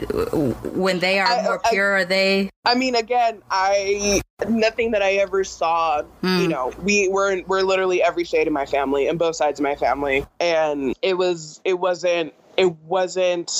[0.73, 2.49] when they are I- more I- pure, are they?
[2.65, 6.03] I mean, again, I nothing that I ever saw.
[6.21, 6.39] Hmm.
[6.39, 9.63] You know, we we're we're literally every shade in my family and both sides of
[9.63, 13.51] my family, and it was it wasn't it wasn't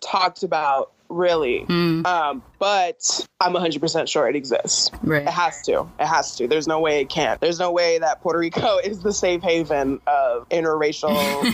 [0.00, 1.60] talked about really.
[1.60, 2.04] Hmm.
[2.06, 4.92] Um, but I'm 100% sure it exists.
[5.02, 5.22] Right.
[5.22, 5.84] It has to.
[5.98, 6.46] It has to.
[6.46, 7.40] There's no way it can't.
[7.40, 11.12] There's no way that Puerto Rico is the safe haven of interracial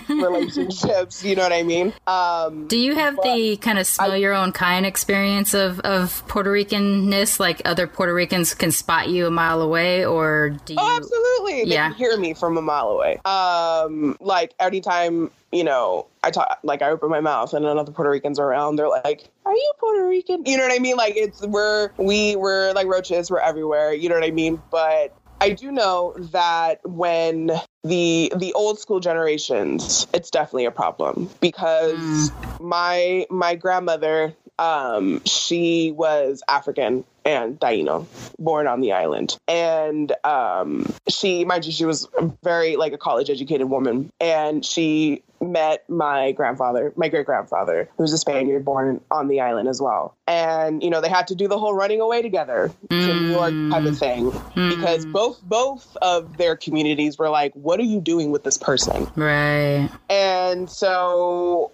[0.22, 1.24] relationships.
[1.24, 1.94] You know what I mean?
[2.06, 6.50] Um, Do you have the kind of smell your own kind experience of, of Puerto
[6.52, 7.40] Ricanness?
[7.40, 10.78] Like other Puerto Ricans can spot you a mile away, or do you?
[10.78, 11.64] Oh, absolutely.
[11.64, 11.88] They Yeah.
[11.88, 13.16] can hear me from a mile away.
[13.24, 18.10] Um, like anytime, you know, I talk, like I open my mouth and another Puerto
[18.10, 20.96] Rican's around, they're like, "Are you Puerto Rican?" You know what I mean?
[20.98, 23.30] Like it's we're we we're like roaches.
[23.30, 23.94] We're everywhere.
[23.94, 24.60] You know what I mean?
[24.70, 27.52] But I do know that when
[27.84, 32.60] the the old school generations, it's definitely a problem because mm.
[32.60, 38.06] my my grandmother um, she was African and Taino,
[38.38, 39.36] born on the island.
[39.46, 42.08] And um, she, mind you, she was
[42.42, 44.10] very like a college educated woman.
[44.18, 49.68] And she met my grandfather, my great grandfather, who's a Spaniard born on the island
[49.68, 50.16] as well.
[50.26, 53.06] And, you know, they had to do the whole running away together mm.
[53.06, 54.70] to New York type of thing mm.
[54.70, 59.06] because both both of their communities were like, what are you doing with this person?
[59.16, 59.90] Right.
[60.08, 61.72] And so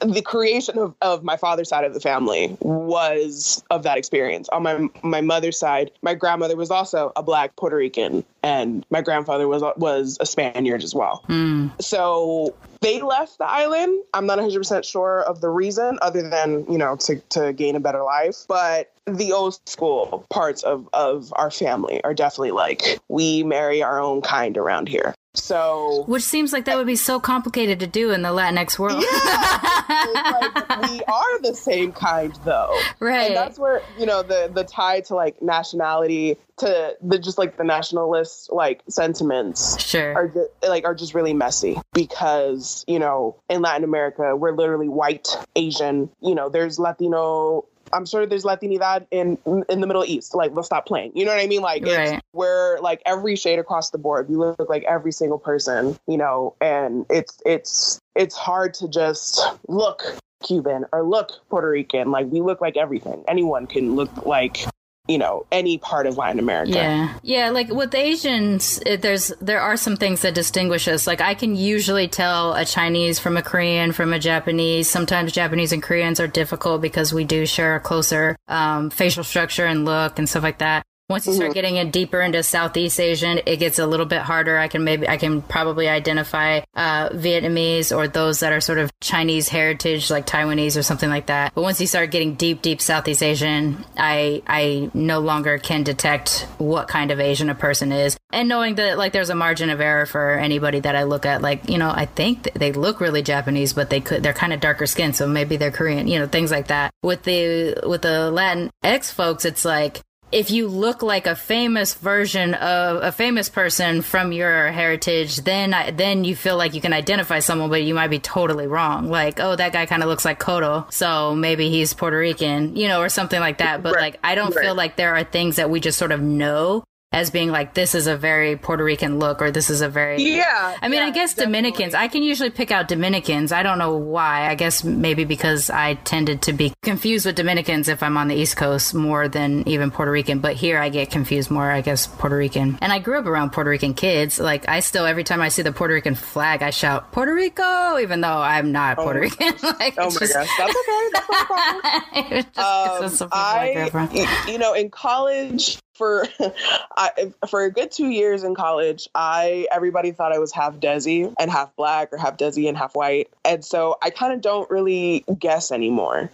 [0.00, 4.48] the creation of, of my father's side of the family was of that experience.
[4.50, 9.00] On my my mother's side, my grandmother was also a black Puerto Rican, and my
[9.00, 11.24] grandfather was was a Spaniard as well.
[11.28, 11.70] Mm.
[11.82, 14.02] So they left the island.
[14.14, 17.76] I'm not 100 percent sure of the reason, other than you know to to gain
[17.76, 18.44] a better life.
[18.48, 24.00] But the old school parts of of our family are definitely like we marry our
[24.00, 25.14] own kind around here.
[25.34, 29.00] So, which seems like that would be so complicated to do in the Latinx world.
[29.00, 33.28] Yeah, like we are the same kind, though, right?
[33.28, 37.56] And that's where you know the the tie to like nationality to the just like
[37.56, 43.36] the nationalist like sentiments, sure, are just, like are just really messy because you know
[43.48, 46.10] in Latin America we're literally white, Asian.
[46.20, 50.34] You know, there's Latino I'm sure there's Latinidad in in the Middle East.
[50.34, 51.12] Like, let's stop playing.
[51.14, 51.62] You know what I mean?
[51.62, 52.20] Like, right.
[52.32, 54.28] we're like every shade across the board.
[54.28, 55.98] We look like every single person.
[56.06, 60.02] You know, and it's it's it's hard to just look
[60.42, 62.10] Cuban or look Puerto Rican.
[62.10, 63.24] Like, we look like everything.
[63.28, 64.66] Anyone can look like
[65.08, 66.72] you know any part of Latin America.
[66.72, 67.50] Yeah, yeah.
[67.50, 71.06] Like with Asians, it, there's there are some things that distinguish us.
[71.06, 74.88] Like I can usually tell a Chinese from a Korean from a Japanese.
[74.88, 79.66] Sometimes Japanese and Koreans are difficult because we do share a closer um, facial structure
[79.66, 80.84] and look and stuff like that.
[81.10, 81.54] Once you start mm-hmm.
[81.54, 84.56] getting in deeper into Southeast Asian, it gets a little bit harder.
[84.56, 88.92] I can maybe I can probably identify uh, Vietnamese or those that are sort of
[89.00, 91.52] Chinese heritage, like Taiwanese or something like that.
[91.52, 96.46] But once you start getting deep, deep Southeast Asian, I I no longer can detect
[96.58, 98.16] what kind of Asian a person is.
[98.32, 101.42] And knowing that like there's a margin of error for anybody that I look at,
[101.42, 104.60] like you know, I think they look really Japanese, but they could they're kind of
[104.60, 106.94] darker skin, so maybe they're Korean, you know, things like that.
[107.02, 111.94] With the with the Latin X folks, it's like if you look like a famous
[111.94, 116.92] version of a famous person from your heritage, then then you feel like you can
[116.92, 119.08] identify someone, but you might be totally wrong.
[119.08, 122.88] Like, oh, that guy kind of looks like Cotto, so maybe he's Puerto Rican, you
[122.88, 123.82] know, or something like that.
[123.82, 124.02] But right.
[124.02, 124.64] like, I don't right.
[124.64, 127.96] feel like there are things that we just sort of know as being like this
[127.96, 130.76] is a very Puerto Rican look or this is a very yeah.
[130.80, 131.62] I mean, yeah, I guess definitely.
[131.62, 131.94] Dominicans.
[131.94, 133.50] I can usually pick out Dominicans.
[133.50, 134.48] I don't know why.
[134.48, 138.36] I guess maybe because I tended to be confused with Dominicans if I'm on the
[138.36, 140.38] East Coast more than even Puerto Rican.
[140.38, 141.68] But here I get confused more.
[141.68, 142.78] I guess Puerto Rican.
[142.80, 144.38] And I grew up around Puerto Rican kids.
[144.38, 147.98] Like I still every time I see the Puerto Rican flag, I shout Puerto Rico,
[147.98, 149.54] even though I'm not oh, Puerto Rican.
[149.80, 151.08] like, oh my just, gosh, that's okay.
[151.12, 153.00] That's no problem.
[153.10, 156.26] just, um, I, you know, in college for
[156.96, 161.32] I, for a good two years in college, I everybody thought I was half Desi
[161.38, 164.68] and half black or half Desi and half white, and so I kind of don't
[164.70, 166.30] really guess anymore.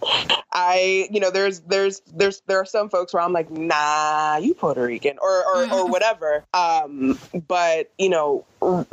[0.59, 4.55] I you know there's there's there's there are some folks where I'm like nah you
[4.55, 8.43] Puerto Rican or or, or whatever, um, but you know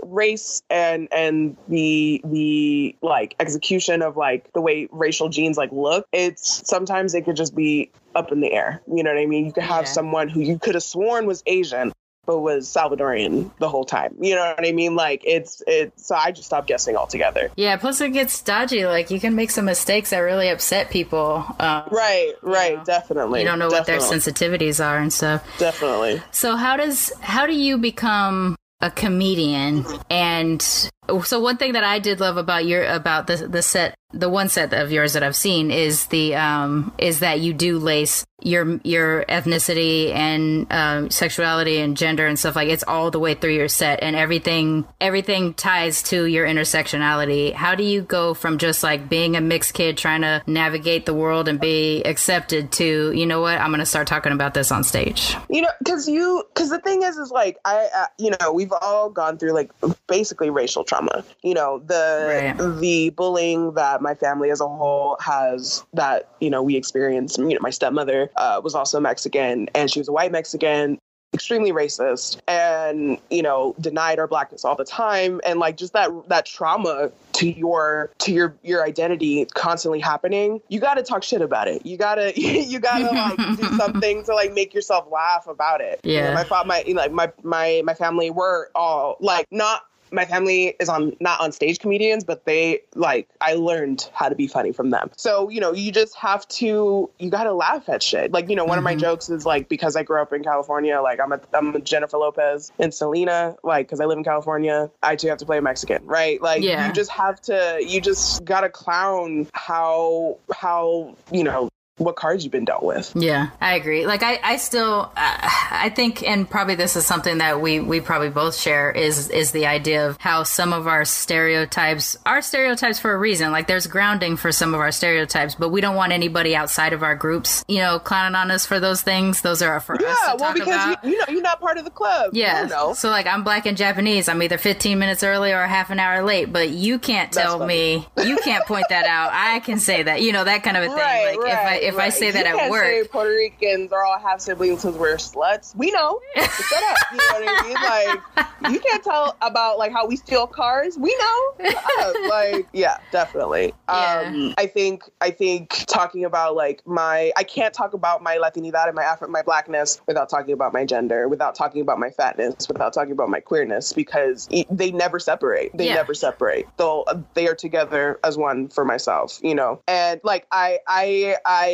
[0.02, 6.06] race and and the the like execution of like the way racial genes like look
[6.12, 8.82] it's sometimes it could just be up in the air.
[8.86, 9.46] You know what i mean?
[9.46, 9.90] You could have yeah.
[9.90, 11.94] someone who you could have sworn was asian
[12.26, 14.16] but was Salvadorian the whole time.
[14.20, 14.94] You know what I mean?
[14.94, 17.50] Like it's it's so I just stopped guessing altogether.
[17.56, 18.86] Yeah, plus it gets dodgy.
[18.86, 21.44] Like you can make some mistakes that really upset people.
[21.58, 23.40] Um, right, right, know, definitely.
[23.40, 24.04] You don't know definitely.
[24.04, 25.46] what their sensitivities are and stuff.
[25.58, 26.22] Definitely.
[26.30, 30.90] So how does how do you become a comedian and
[31.24, 34.48] so one thing that I did love about your about the the set the one
[34.48, 38.78] set of yours that I've seen is the um is that you do lace your
[38.84, 43.54] your ethnicity and um, sexuality and gender and stuff like it's all the way through
[43.54, 47.54] your set and everything everything ties to your intersectionality.
[47.54, 51.14] How do you go from just like being a mixed kid trying to navigate the
[51.14, 54.70] world and be accepted to you know what I'm going to start talking about this
[54.70, 55.34] on stage?
[55.48, 58.72] You know, because you because the thing is is like I uh, you know we've
[58.82, 59.72] all gone through like
[60.06, 60.93] basically racial trauma.
[61.42, 62.80] You know the right.
[62.80, 67.38] the bullying that my family as a whole has that you know we experienced.
[67.38, 70.98] You know my stepmother uh, was also Mexican, and she was a white Mexican
[71.34, 75.40] extremely racist and you know denied our blackness all the time.
[75.44, 80.78] And like just that that trauma to your to your your identity constantly happening you
[80.78, 81.84] got to talk shit about it.
[81.84, 85.80] You got to you got to like do something to like make yourself laugh about
[85.80, 86.00] it.
[86.04, 89.46] Yeah you know, my my you know, like my my my family were all like
[89.50, 94.28] not my family is on not on stage comedians, but they like I learned how
[94.28, 95.10] to be funny from them.
[95.16, 98.32] So you know, you just have to you got to laugh at shit.
[98.32, 98.78] Like you know, one mm-hmm.
[98.78, 99.00] of my mm-hmm.
[99.00, 102.18] jokes is like because I grew up in California, like I'm a I'm a Jennifer
[102.18, 106.06] Lopez and Selena, like because I live in California, I too have to play Mexican,
[106.06, 106.40] right?
[106.40, 106.86] Like yeah.
[106.86, 111.68] you just have to you just gotta clown how how you know
[111.98, 113.12] what cards you've been dealt with.
[113.14, 114.04] Yeah, I agree.
[114.04, 115.38] Like I, I still, uh,
[115.70, 119.52] I think, and probably this is something that we we probably both share is is
[119.52, 123.52] the idea of how some of our stereotypes are stereotypes for a reason.
[123.52, 127.04] Like there's grounding for some of our stereotypes, but we don't want anybody outside of
[127.04, 129.42] our groups, you know, clowning on us for those things.
[129.42, 130.18] Those are for yeah, us.
[130.26, 132.30] Yeah, well, because you, you, know you're not part of the club.
[132.32, 132.92] Yeah.
[132.94, 134.28] So like I'm black and Japanese.
[134.28, 138.06] I'm either 15 minutes early or half an hour late, but you can't tell me.
[138.20, 139.30] You can't point that out.
[139.32, 140.22] I can say that.
[140.22, 140.94] You know that kind of a thing.
[141.04, 141.52] Right, like right.
[141.52, 142.06] if I if right.
[142.06, 142.84] I say that you at work.
[142.84, 145.74] Say Puerto Ricans are all half siblings because we're sluts.
[145.76, 146.20] We know.
[146.36, 146.96] Shut up.
[147.12, 147.74] You know what I mean?
[147.74, 150.96] Like you can't tell about like how we steal cars.
[150.98, 151.72] We know.
[152.28, 153.74] like yeah, definitely.
[153.88, 154.24] Yeah.
[154.26, 158.86] Um, I think I think talking about like my I can't talk about my Latinidad
[158.86, 162.68] and my Afro my blackness without talking about my gender, without talking about my fatness,
[162.68, 165.70] without talking about my queerness because they never separate.
[165.74, 165.94] They yeah.
[165.94, 166.66] never separate.
[166.76, 167.04] Though
[167.34, 169.38] they are together as one for myself.
[169.42, 171.73] You know, and like I I I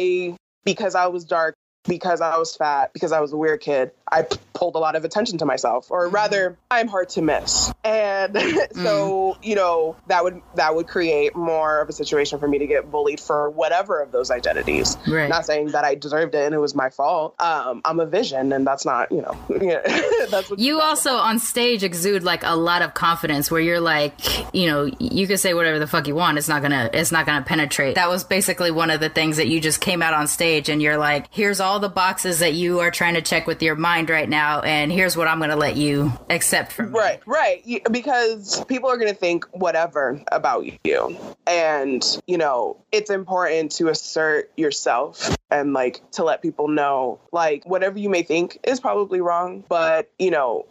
[0.65, 1.55] because I was dark,
[1.87, 5.05] because I was fat, because I was a weird kid, I pulled a lot of
[5.05, 6.15] attention to myself, or mm-hmm.
[6.15, 7.73] rather, I'm hard to miss.
[7.85, 8.35] And
[8.73, 9.37] so, mm.
[9.43, 12.91] you know, that would that would create more of a situation for me to get
[12.91, 14.97] bullied for whatever of those identities.
[15.09, 15.29] Right.
[15.29, 17.41] Not saying that I deserved it and it was my fault.
[17.41, 19.39] Um, I'm a vision, and that's not, you know,
[20.31, 24.15] that's what you also on stage exude like a lot of confidence, where you're like,
[24.55, 26.39] you know, you can say whatever the fuck you want.
[26.39, 27.95] It's not gonna it's not gonna penetrate.
[27.95, 30.83] That was basically one of the things that you just came out on stage, and
[30.83, 34.00] you're like, here's all the boxes that you are trying to check with your mind
[34.09, 36.99] right now, and here's what I'm going to let you accept from me.
[36.99, 37.85] Right, right.
[37.91, 41.19] Because people are going to think whatever about you.
[41.47, 47.65] And, you know, it's important to assert yourself and like to let people know, like,
[47.67, 50.67] whatever you may think is probably wrong, but, you know,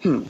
[0.00, 0.24] hmm.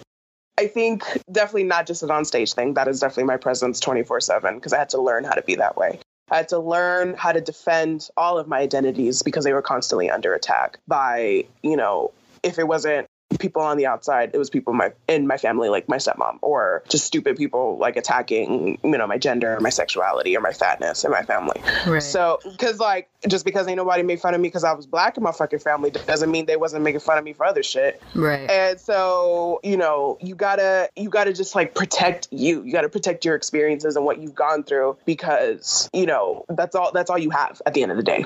[0.59, 2.74] I think definitely not just an onstage thing.
[2.74, 5.55] That is definitely my presence 24 7 because I had to learn how to be
[5.57, 5.98] that way.
[6.30, 10.11] I had to learn how to defend all of my identities because they were constantly
[10.11, 12.12] under attack by, you know,
[12.43, 14.30] if it wasn't people on the outside.
[14.34, 17.78] It was people in my in my family, like my stepmom, or just stupid people
[17.78, 21.61] like attacking, you know, my gender, or my sexuality, or my fatness in my family.
[21.86, 22.03] Right.
[22.03, 25.16] So, because like just because ain't nobody made fun of me because I was black
[25.16, 28.03] in my fucking family doesn't mean they wasn't making fun of me for other shit.
[28.14, 28.49] Right.
[28.51, 32.62] And so, you know, you gotta you gotta just like protect you.
[32.62, 36.93] You gotta protect your experiences and what you've gone through because you know that's all
[36.93, 38.24] that's all you have at the end of the day.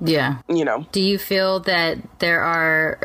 [0.00, 0.38] Yeah.
[0.48, 0.86] You know.
[0.92, 3.00] Do you feel that there are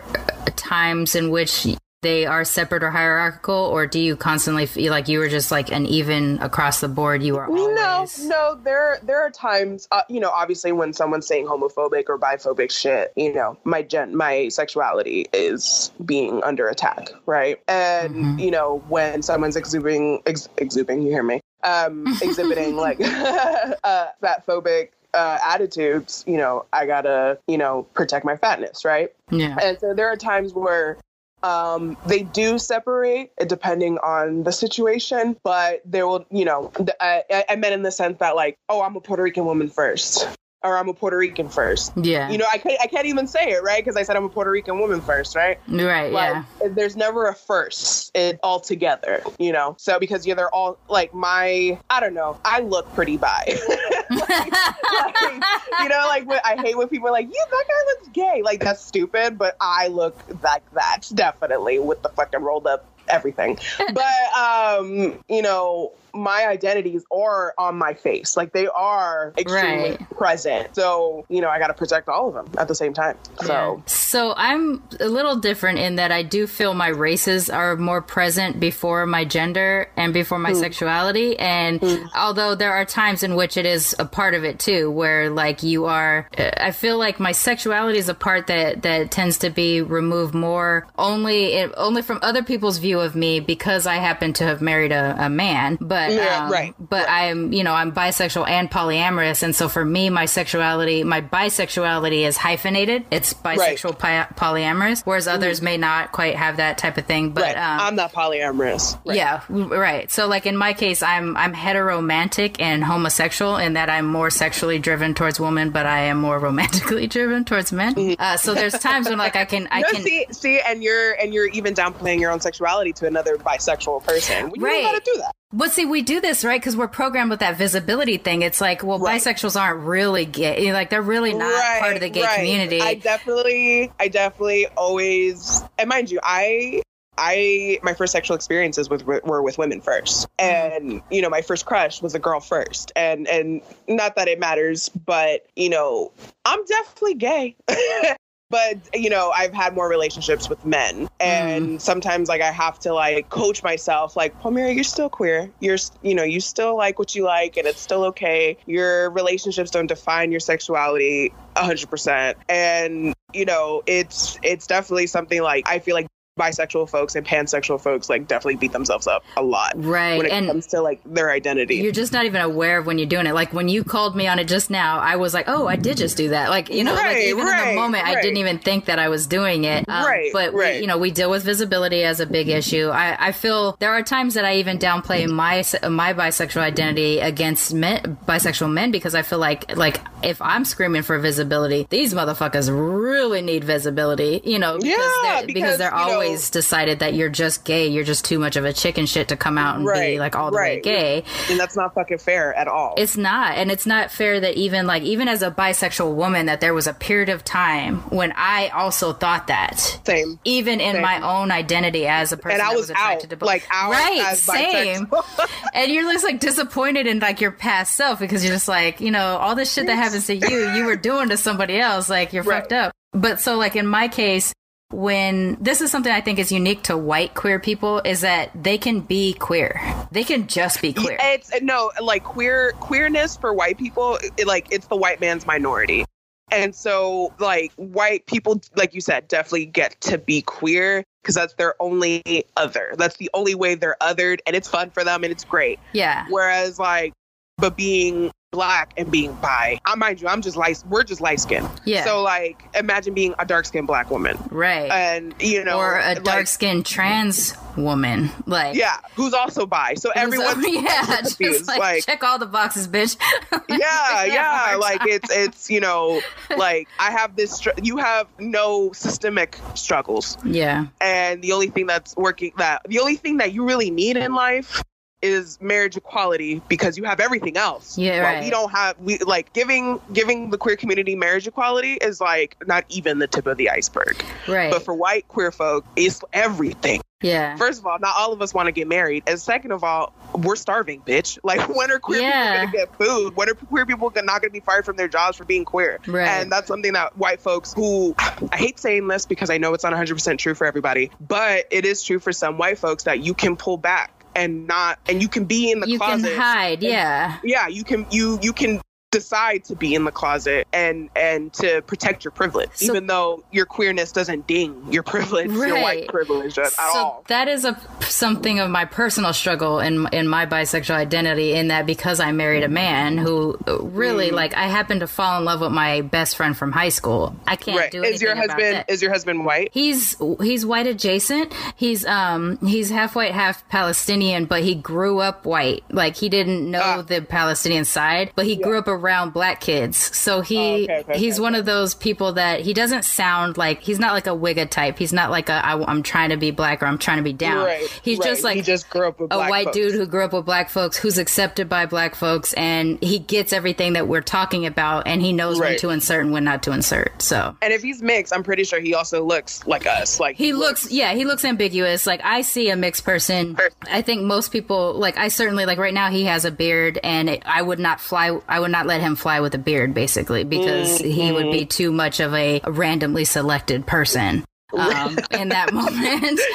[0.56, 1.66] times in which
[2.04, 5.72] they are separate or hierarchical or do you constantly feel like you were just like
[5.72, 8.20] an even across the board you are always...
[8.20, 12.20] no no there there are times uh, you know obviously when someone's saying homophobic or
[12.20, 18.40] biphobic shit you know my gen my sexuality is being under attack right and mm-hmm.
[18.40, 24.46] you know when someone's exhibiting ex- exhibiting you hear me um exhibiting like uh fat
[24.46, 29.14] phobic uh, attitudes, you know, I gotta, you know, protect my fatness, right?
[29.32, 29.58] Yeah.
[29.62, 30.98] And so there are times where
[31.44, 37.56] um, they do separate depending on the situation, but there will, you know, I, I
[37.58, 40.28] meant in the sense that like, oh, I'm a Puerto Rican woman first
[40.64, 41.92] or I'm a Puerto Rican first.
[41.96, 42.30] Yeah.
[42.30, 43.84] You know, I can't, I can't even say it, right?
[43.84, 45.60] Because I said I'm a Puerto Rican woman first, right?
[45.68, 46.68] Right, like, yeah.
[46.70, 49.76] There's never a first it, altogether, you know?
[49.78, 53.44] So because yeah, they're all, like, my, I don't know, I look pretty bi.
[54.10, 55.44] like, like,
[55.80, 58.42] you know, like, I hate when people are like, yeah, that guy looks gay.
[58.44, 63.60] Like, that's stupid, but I look like that, definitely, with the fucking rolled up everything.
[63.94, 68.38] but, um, you know, my identities are on my face.
[68.38, 70.10] Like they are extremely right.
[70.12, 70.76] present.
[70.76, 73.18] So, you know, I got to protect all of them at the same time.
[73.42, 73.86] So, yeah.
[73.88, 78.60] so I'm a little different in that I do feel my races are more present
[78.60, 80.60] before my gender and before my mm.
[80.60, 81.38] sexuality.
[81.40, 82.08] And mm.
[82.16, 85.64] although there are times in which it is a part of it too, where like
[85.64, 89.82] you are, I feel like my sexuality is a part that, that tends to be
[89.82, 94.62] removed more only, only from other people's view of me because I happen to have
[94.62, 95.80] married a, a man.
[95.82, 96.76] But but yeah, um, right.
[96.80, 97.30] But right.
[97.30, 102.28] I'm, you know, I'm bisexual and polyamorous, and so for me, my sexuality, my bisexuality
[102.28, 103.06] is hyphenated.
[103.12, 104.28] It's bisexual right.
[104.36, 105.36] polyamorous, whereas mm-hmm.
[105.36, 107.32] others may not quite have that type of thing.
[107.32, 109.00] But um, I'm not polyamorous.
[109.06, 110.10] Yeah, right.
[110.12, 114.80] So like in my case, I'm I'm heteromantic and homosexual in that I'm more sexually
[114.80, 117.96] driven towards women, but I am more romantically driven towards men.
[117.96, 118.22] Mm-hmm.
[118.22, 121.14] Uh, so there's times when like I can I no, can see see, and you're
[121.14, 124.52] and you're even downplaying your own sexuality to another bisexual person.
[124.56, 124.82] You Right.
[124.82, 125.36] don't gotta do that.
[125.56, 128.42] But see, we do this right because we're programmed with that visibility thing.
[128.42, 129.22] It's like, well, Right.
[129.22, 130.74] bisexuals aren't really gay.
[130.74, 132.38] Like they're really not part of the gay right.
[132.40, 132.82] community.
[132.82, 136.82] I definitely, I definitely always, and mind you, I,
[137.20, 140.76] I, my first sexual experiences with were with women first, Mm-hmm.
[140.90, 144.40] and you know, my first crush was a girl first, and and not that it
[144.40, 146.12] matters, but you know,
[146.44, 147.56] I'm definitely gay.
[148.54, 151.78] But you know, I've had more relationships with men, and Mm-hmm.
[151.80, 155.50] sometimes like I have to like coach myself, like Palmira, you're still queer.
[155.60, 158.58] You're, you know, you still like what you like, and it's still okay.
[158.68, 162.38] Your relationships don't define your sexuality hundred percent.
[162.48, 166.06] And you know, it's it's definitely something like I feel like
[166.44, 170.18] bisexual folks and pansexual folks like definitely beat themselves up a lot right.
[170.18, 171.76] when it and comes to like their identity.
[171.76, 173.34] you're just not even aware of when you're doing it.
[173.36, 175.96] Like when you called me on it just now, I was like, oh, I did
[175.98, 176.50] just do that.
[176.50, 178.98] Like, you know, like Right, even in the right, moment, I didn't even think that
[178.98, 179.88] I was doing it.
[179.88, 180.76] Um, Right, But, right.
[180.76, 182.88] We, you know, we deal with visibility as a big issue.
[182.90, 185.58] I, I feel there are times that I even downplay my,
[185.88, 191.04] my bisexual identity against men, bisexual men because I feel like, like if I'm screaming
[191.04, 195.92] for visibility, these motherfuckers really need visibility, you know, because Yeah, they're, because because, they're
[195.92, 197.88] you know- always decided that you're just gay.
[197.88, 200.52] You're just too much of a chicken shit to come out and be like all
[200.52, 201.24] the way gay.
[201.50, 202.96] and that's not fucking fair at all.
[202.98, 206.62] It's not, and it's not fair that even like even as a bisexual woman, that
[206.62, 209.80] there was a period of time when I also thought that.
[210.06, 210.40] Same.
[210.46, 211.02] Even in Same.
[211.02, 213.70] my own identity as a person And I was was attracted out, to both, like,
[213.70, 214.36] right?
[214.36, 215.08] same.
[215.74, 219.12] and you're just like disappointed in like your past self because you're just like, you
[219.12, 222.10] know, all this shit that happens to you, you were doing to somebody else.
[222.10, 222.62] Like you're Right.
[222.62, 222.92] fucked up.
[223.14, 224.54] But so like in my case,
[224.94, 228.78] when this is something I think is unique to white queer people is that they
[228.78, 229.82] can be queer.
[230.12, 231.18] They can just be queer.
[231.20, 234.20] It's no like queer queerness for white people.
[234.38, 236.06] It, like it's the white man's minority,
[236.52, 241.54] and so like white people, like you said, definitely get to be queer because that's
[241.56, 242.94] their only other.
[242.98, 245.80] That's the only way they're othered, and it's fun for them and it's great.
[245.94, 246.28] Yeah.
[246.30, 247.14] Whereas like,
[247.58, 250.82] but being black and being bi, I mind you, I'm just light.
[250.88, 251.68] We're just light skinned.
[251.86, 252.06] Yeah.
[252.06, 254.90] So like, imagine being a dark skinned black woman, Right.
[254.92, 258.30] and you know, or a dark skinned trans woman.
[258.46, 259.96] Like yeah, who's also bi.
[259.96, 263.18] So everyone, everyone's yeah, just like, like check all the boxes, bitch.
[263.70, 266.22] yeah yeah like it's it's you know
[266.58, 271.88] like i have this str- you have no systemic struggles yeah, and the only thing
[271.88, 274.84] that's working that the only thing that you really need in life
[275.24, 278.44] is marriage equality because you have everything else Yeah, right.
[278.44, 282.84] we don't have we like giving giving the queer community marriage equality is like not
[282.90, 284.16] even the tip of the iceberg
[284.48, 284.70] right.
[284.72, 288.54] but for white queer folk it's everything yeah, First of all, not all of us
[288.54, 289.24] want to get married.
[289.28, 291.38] And second of all, we're starving, bitch.
[291.46, 292.44] Like, when are queer Yeah.
[292.44, 293.36] people going to get food?
[293.38, 296.00] When are queer people not going to be fired from their jobs for being queer?
[296.06, 296.28] Right.
[296.28, 298.14] And that's something that white folks who,
[298.52, 301.86] I hate saying this because I know it's not 100% true for everybody, but it
[301.86, 305.28] is true for some white folks that you can pull back and not, and you
[305.28, 306.28] can be in the you closet.
[306.28, 306.82] can hide.
[306.82, 308.82] Yeah, Yeah, you can, you, you can
[309.14, 313.44] decide to be in the closet and and to protect your privilege So- even though
[313.52, 317.80] your queerness doesn't ding your privilege your white privilege at, so all that is a
[318.02, 321.54] something of my personal struggle in in my bisexual identity.
[321.54, 324.34] In that because I married a man who really Mm.
[324.34, 327.36] like I happened to fall in love with my best friend from high school.
[327.48, 331.54] I can't right do is your husband is your husband white He's he's white adjacent.
[331.76, 335.84] He's um he's half white, half Palestinian, but he grew up white.
[335.90, 337.02] Like he didn't know Ah.
[337.02, 339.98] the Palestinian side, but he grew up around black kids.
[339.98, 343.58] So he Oh, okay, okay, he's okay, one of those people that he doesn't sound
[343.58, 344.98] like he's not like a Wigga type.
[344.98, 347.34] He's not like a I, am trying to be black or I'm trying to be
[347.34, 347.66] down.
[347.66, 348.28] Right, he's right.
[348.28, 349.78] just like he just grew up with a white folks.
[349.78, 353.54] dude who grew up with black folks who's accepted by black folks and he gets
[353.54, 356.72] everything that we're talking about and he knows when to insert and when not to
[356.72, 357.22] insert.
[357.22, 360.54] So and if he's mixed i'm pretty sure he also looks like us like he
[360.54, 363.58] looks yeah he looks ambiguous like i see a mixed person
[363.90, 367.30] i think most people like i certainly like right now he has a beard and
[367.30, 370.44] it, i would not fly i would not let him fly with a beard basically
[370.44, 376.40] because he would be too much of a randomly selected person um, in that moment.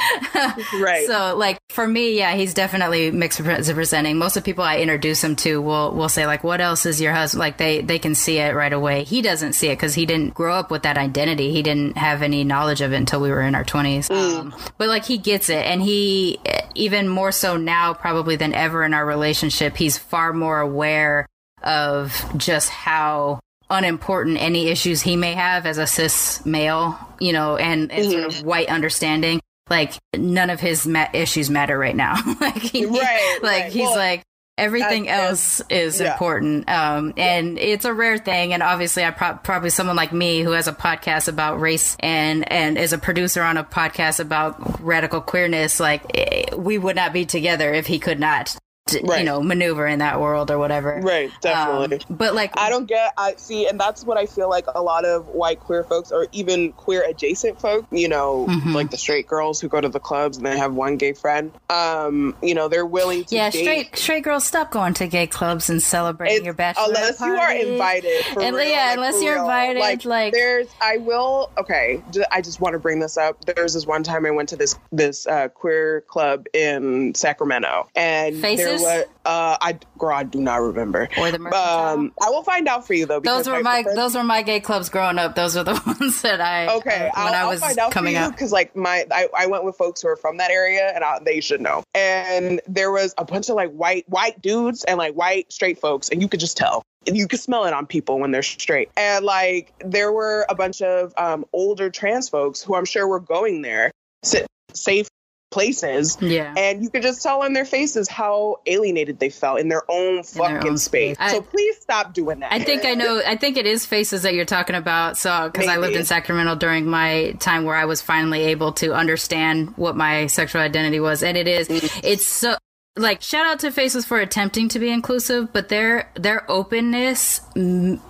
[0.81, 1.07] Right.
[1.07, 5.23] So like for me yeah he's definitely mixed representing most of the people i introduce
[5.23, 7.41] him to will will say like what else is your husband?
[7.41, 9.05] Like they they can see it right away.
[9.05, 11.53] He doesn't see it because he didn't grow up with that identity.
[11.53, 14.89] He didn't have any knowledge of it until we were in our 20s um, but
[14.89, 15.65] like he gets it.
[15.65, 16.39] And he
[16.75, 21.27] even more so now probably than ever in our relationship he's far more aware
[21.63, 23.41] of just how
[23.71, 28.25] unimportant any issues he may have as a cis male, you know, and, and sort
[28.25, 29.41] of white understanding.
[29.69, 32.15] Like none of his ma- issues matter right now.
[32.41, 33.73] like he, Right, like right.
[33.73, 34.23] he's Well, like
[34.57, 36.11] Everything and- else is yeah.
[36.13, 36.69] important.
[36.69, 38.53] Um, and it's a rare thing.
[38.55, 42.51] And obviously, I pro- probably someone like me who has a podcast about race and,
[42.51, 47.13] and is a producer on a podcast about radical queerness, like eh, we would not
[47.13, 48.57] be together if he could not,
[48.89, 51.01] d- you know, maneuver in that world or whatever.
[51.03, 51.99] Right, definitely.
[52.09, 54.83] Um, but like, I don't get I see and that's what I feel like a
[54.83, 58.75] lot of white queer folks or even queer adjacent folk, you know, Mhm.
[58.75, 61.53] like the straight girls who go to the clubs and they have one gay friend.
[61.71, 65.27] Um, you know, they're willing to yeah, date straight straight girls, stop going to gay
[65.27, 69.23] clubs and celebrating It's- your bachelor unless you are invited And- real, yeah, like, unless
[69.23, 69.43] you're real.
[69.45, 73.87] invited, like- there's i will okay i just want to bring this up there's this
[73.87, 78.78] one time i went to this this uh, queer club in sacramento and Faces?
[78.81, 82.87] Was uh i girl i do not remember Or the um i will find out
[82.87, 85.35] for you though Those were my those were my gay clubs growing up.
[85.35, 87.93] Those were the ones that I Okay, uh, when I'll, I was I'll find out
[87.93, 88.33] coming for you up.
[88.33, 91.19] because like my I, I went with folks who are from that area and I,
[91.21, 91.83] they should know.
[91.95, 96.09] And there was a bunch of like white white dudes and like white straight folks,
[96.09, 96.83] and you could just tell.
[97.07, 98.91] You could smell it on people when they're straight.
[98.97, 103.21] And like there were a bunch of um, older trans folks who I'm sure were
[103.21, 103.91] going there,
[104.23, 105.09] sit, safe
[105.51, 106.17] places.
[106.21, 106.53] Yeah.
[106.57, 110.17] And you could just tell on their faces how alienated they felt in their own
[110.17, 111.17] their fucking own space.
[111.19, 112.53] I- so please stop doing that.
[112.53, 113.23] I think I know.
[113.27, 115.17] I think it is faces that you're talking about.
[115.17, 118.93] So, because I lived in Sacramento during my time where I was finally able to
[118.95, 122.01] understand what my sexual identity was, and it is, Mm-hmm.
[122.05, 122.57] it's so
[122.97, 128.01] like shout out to faces for attempting to be inclusive, but their their openness mm,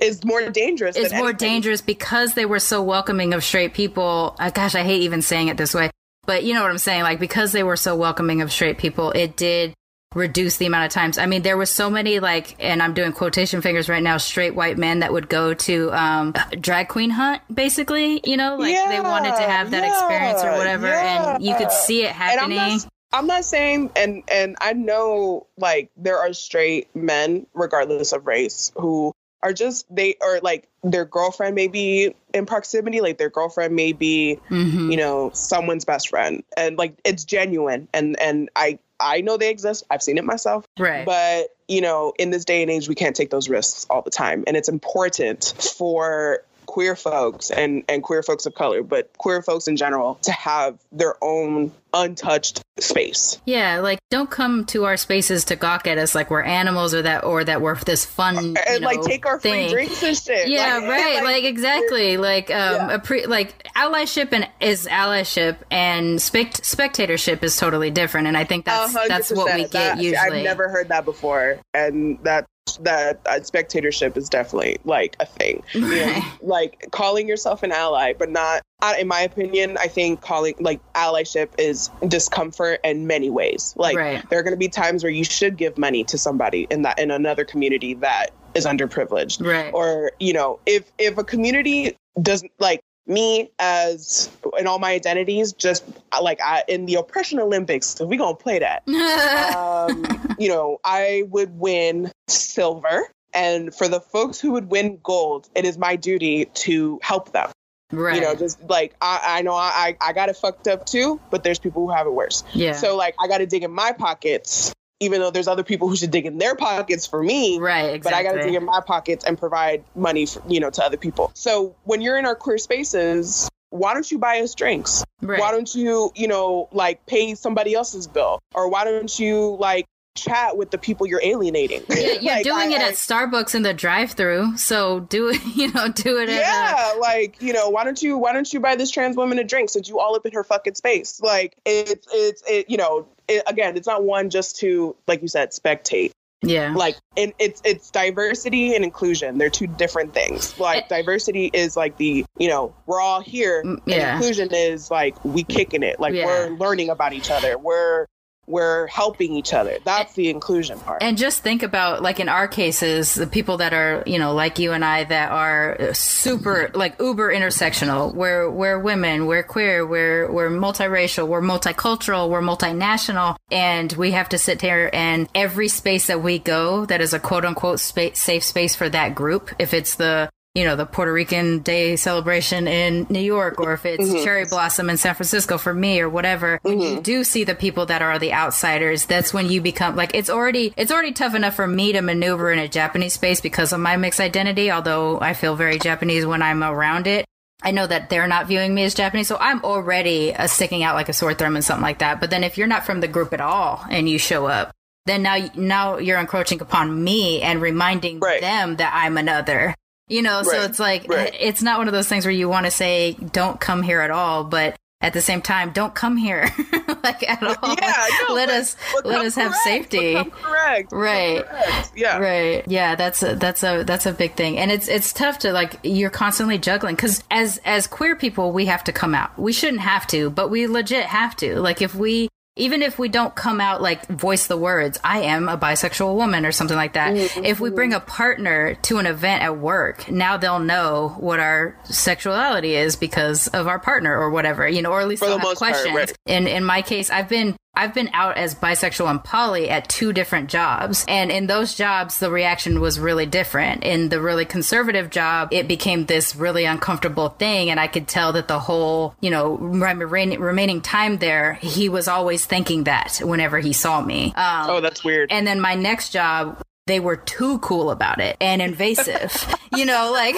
[0.00, 0.96] It's more dangerous.
[0.96, 1.36] It's more anything.
[1.48, 4.34] dangerous because they were so welcoming of straight people.
[4.38, 5.90] Uh, gosh, I hate even saying it this way,
[6.26, 7.02] but you know what I'm saying.
[7.02, 9.74] Like because they were so welcoming of straight people, it did
[10.14, 11.18] reduce the amount of times.
[11.18, 14.54] I mean, there was so many like, and I'm doing quotation fingers right now, straight
[14.54, 18.20] white men that would go to um, drag queen hunt, basically.
[18.24, 21.72] You know, like they wanted to have that yeah, experience or whatever, and you could
[21.72, 22.80] see it happening.
[23.14, 28.72] I'm not saying, and and I know like there are straight men, regardless of race,
[28.76, 29.12] who
[29.42, 33.92] are just they are like their girlfriend may be in proximity, like their girlfriend may
[33.92, 34.90] be, Mhm.
[34.90, 39.50] you know, someone's best friend, and like it's genuine, and and I I know they
[39.50, 39.84] exist.
[39.90, 40.64] I've seen it myself.
[40.78, 41.04] Right.
[41.04, 44.12] But, you know, in this day and age, we can't take those risks all the
[44.12, 44.44] time.
[44.46, 49.68] And it's important for queer folks and, and queer folks of color, but queer folks
[49.68, 53.38] in general to have their own untouched space.
[53.44, 57.02] Yeah, like don't come to our spaces to gawk at us like we're animals or
[57.02, 59.68] that or that we're this fun you And like take our thing.
[59.68, 60.48] free drinks and shit.
[60.48, 61.22] Yeah, Like- right.
[61.24, 62.16] Like, exactly.
[62.16, 62.94] Like um, Yeah.
[62.94, 68.28] a pre like allyship and is allyship and spect- spectatorship is totally different.
[68.28, 70.16] And I think that's that's what we get That- usually.
[70.38, 72.46] I've never heard that before, and that
[72.78, 75.62] that uh, spectatorship is definitely like a thing.
[75.72, 78.62] You know, like calling yourself an ally, but not.
[78.82, 83.74] uh, In my opinion, I think calling like allyship is discomfort in many ways.
[83.76, 84.28] Like Right.
[84.30, 86.98] there are going to be times where you should give money to somebody in that
[86.98, 89.72] in another community that is underprivileged, Right.
[89.72, 95.52] or you know, if if a community doesn't like me as in all my identities,
[95.52, 95.84] just
[96.20, 98.86] like I, in the oppression Olympics, so we gonna play that
[99.56, 100.04] um,
[100.38, 103.08] you know, I would win silver.
[103.34, 107.50] And for the folks who would win gold, it is my duty to help them.
[107.90, 108.16] right.
[108.16, 111.42] You know, just like I, I know I, I got it fucked up too, but
[111.42, 112.44] there's people who have it worse.
[112.52, 112.72] yeah.
[112.72, 115.96] So like I got to dig in my pockets, even though there's other people who
[115.96, 117.58] should dig in their pockets for me.
[117.58, 117.94] right.
[117.94, 118.00] Exactly.
[118.02, 120.84] But I got to dig in my pockets and provide money, for, you know, to
[120.84, 121.32] other people.
[121.34, 125.04] So when you're in our queer spaces, why don't you buy us drinks?
[125.22, 125.40] right.
[125.40, 128.38] Why don't you, you know, like pay somebody else's bill?
[128.54, 131.82] Or why don't you like chat with the people you're alienating?
[131.88, 135.40] Yeah, you're Like, doing I- it I- at Starbucks in the drive-through, so do it.
[135.54, 136.28] You know, do it.
[136.28, 139.16] At, uh, yeah, like you know, why don't you why don't you buy this trans
[139.16, 141.20] woman a drink since you all up in her fucking space?
[141.22, 145.28] Like it's it's it you know it, again, it's not one just to like you
[145.28, 146.10] said spectate.
[146.42, 146.74] yeah.
[146.74, 149.38] Like and it's it's diversity and inclusion.
[149.38, 150.58] They're two different things.
[150.58, 153.62] Like diversity is like the you know we're all here.
[153.62, 156.00] Mm, and inclusion is like we kicking it.
[156.00, 156.26] Like Yeah.
[156.26, 157.56] we're learning about each other.
[157.58, 158.06] We're
[158.46, 159.78] we're helping each other.
[159.84, 161.02] That's the inclusion part.
[161.02, 164.58] And just think about, like in our cases, the people that are, you know, like
[164.58, 168.14] you and I, that are super, like uber intersectional.
[168.14, 174.28] We're we're women, we're queer, we're we're multiracial, we're multicultural, we're multinational, and we have
[174.30, 178.14] to sit here and every space that we go that is a quote unquote spa-
[178.14, 182.68] safe space for that group, if it's the you know, the Puerto Rican Day celebration
[182.68, 184.22] in New York, or if it's Mm-hmm.
[184.24, 186.58] Cherry Blossom in San Francisco for me, or whatever.
[186.62, 190.14] When you do see the people that are the outsiders, that's when you become like
[190.14, 193.72] it's already it's already tough enough for me to maneuver in a Japanese space because
[193.72, 194.70] of my mixed identity.
[194.70, 197.24] Although I feel very Japanese when I'm around it.
[197.64, 200.96] I know that they're not viewing me as Japanese, so I'm already uh, sticking out
[200.96, 202.18] like a sore thumb and something like that.
[202.20, 204.72] But then if you're not from the group at all and you show up,
[205.06, 208.40] then now now you're encroaching upon me and reminding Right.
[208.40, 209.74] them that I'm another.
[210.12, 211.34] You know, so it's like Right.
[211.40, 214.10] it's not one of those things where you want to say don't come here at
[214.10, 216.48] all, but at the same time, don't come here
[217.02, 217.74] like at all.
[217.76, 220.14] Yeah, no, let but- us but let us have correct, safety.
[220.30, 220.92] correct.
[220.92, 221.44] Right.
[221.44, 221.92] correct.
[221.96, 222.18] Yeah.
[222.18, 222.62] Right.
[222.68, 224.58] Yeah, that's a, that's a that's a big thing.
[224.58, 228.66] And it's it's tough to like you're constantly juggling cuz as as queer people we
[228.66, 229.36] have to come out.
[229.38, 231.58] We shouldn't have to, but we legit have to.
[231.58, 235.48] Like if we even if we don't come out like voice the words, I am
[235.48, 237.14] a bisexual woman or something like that.
[237.14, 237.44] Mm-hmm.
[237.44, 241.78] If we bring a partner to an event at work, now they'll know what our
[241.84, 245.38] sexuality is because of our partner or whatever, you know, or at least they'll the
[245.38, 245.94] have most part, questions.
[245.94, 246.12] right.
[246.26, 250.12] In in my case, I've been I've been out as bisexual and poly at two
[250.12, 251.06] different jobs.
[251.08, 253.82] And in those jobs, the reaction was really different.
[253.82, 257.70] In the really conservative job, it became this really uncomfortable thing.
[257.70, 262.44] And I could tell that the whole, you know, remaining, time there, he was always
[262.44, 264.34] thinking that whenever he saw me.
[264.36, 265.32] Um, Oh, that's weird.
[265.32, 269.46] and then my next job, they were too cool about it and invasive,
[269.76, 270.34] you know, like.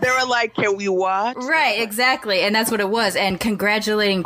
[0.00, 2.40] they were like, "Can we watch?" Right, exactly.
[2.42, 3.16] And that's what it was.
[3.16, 4.22] And congratulating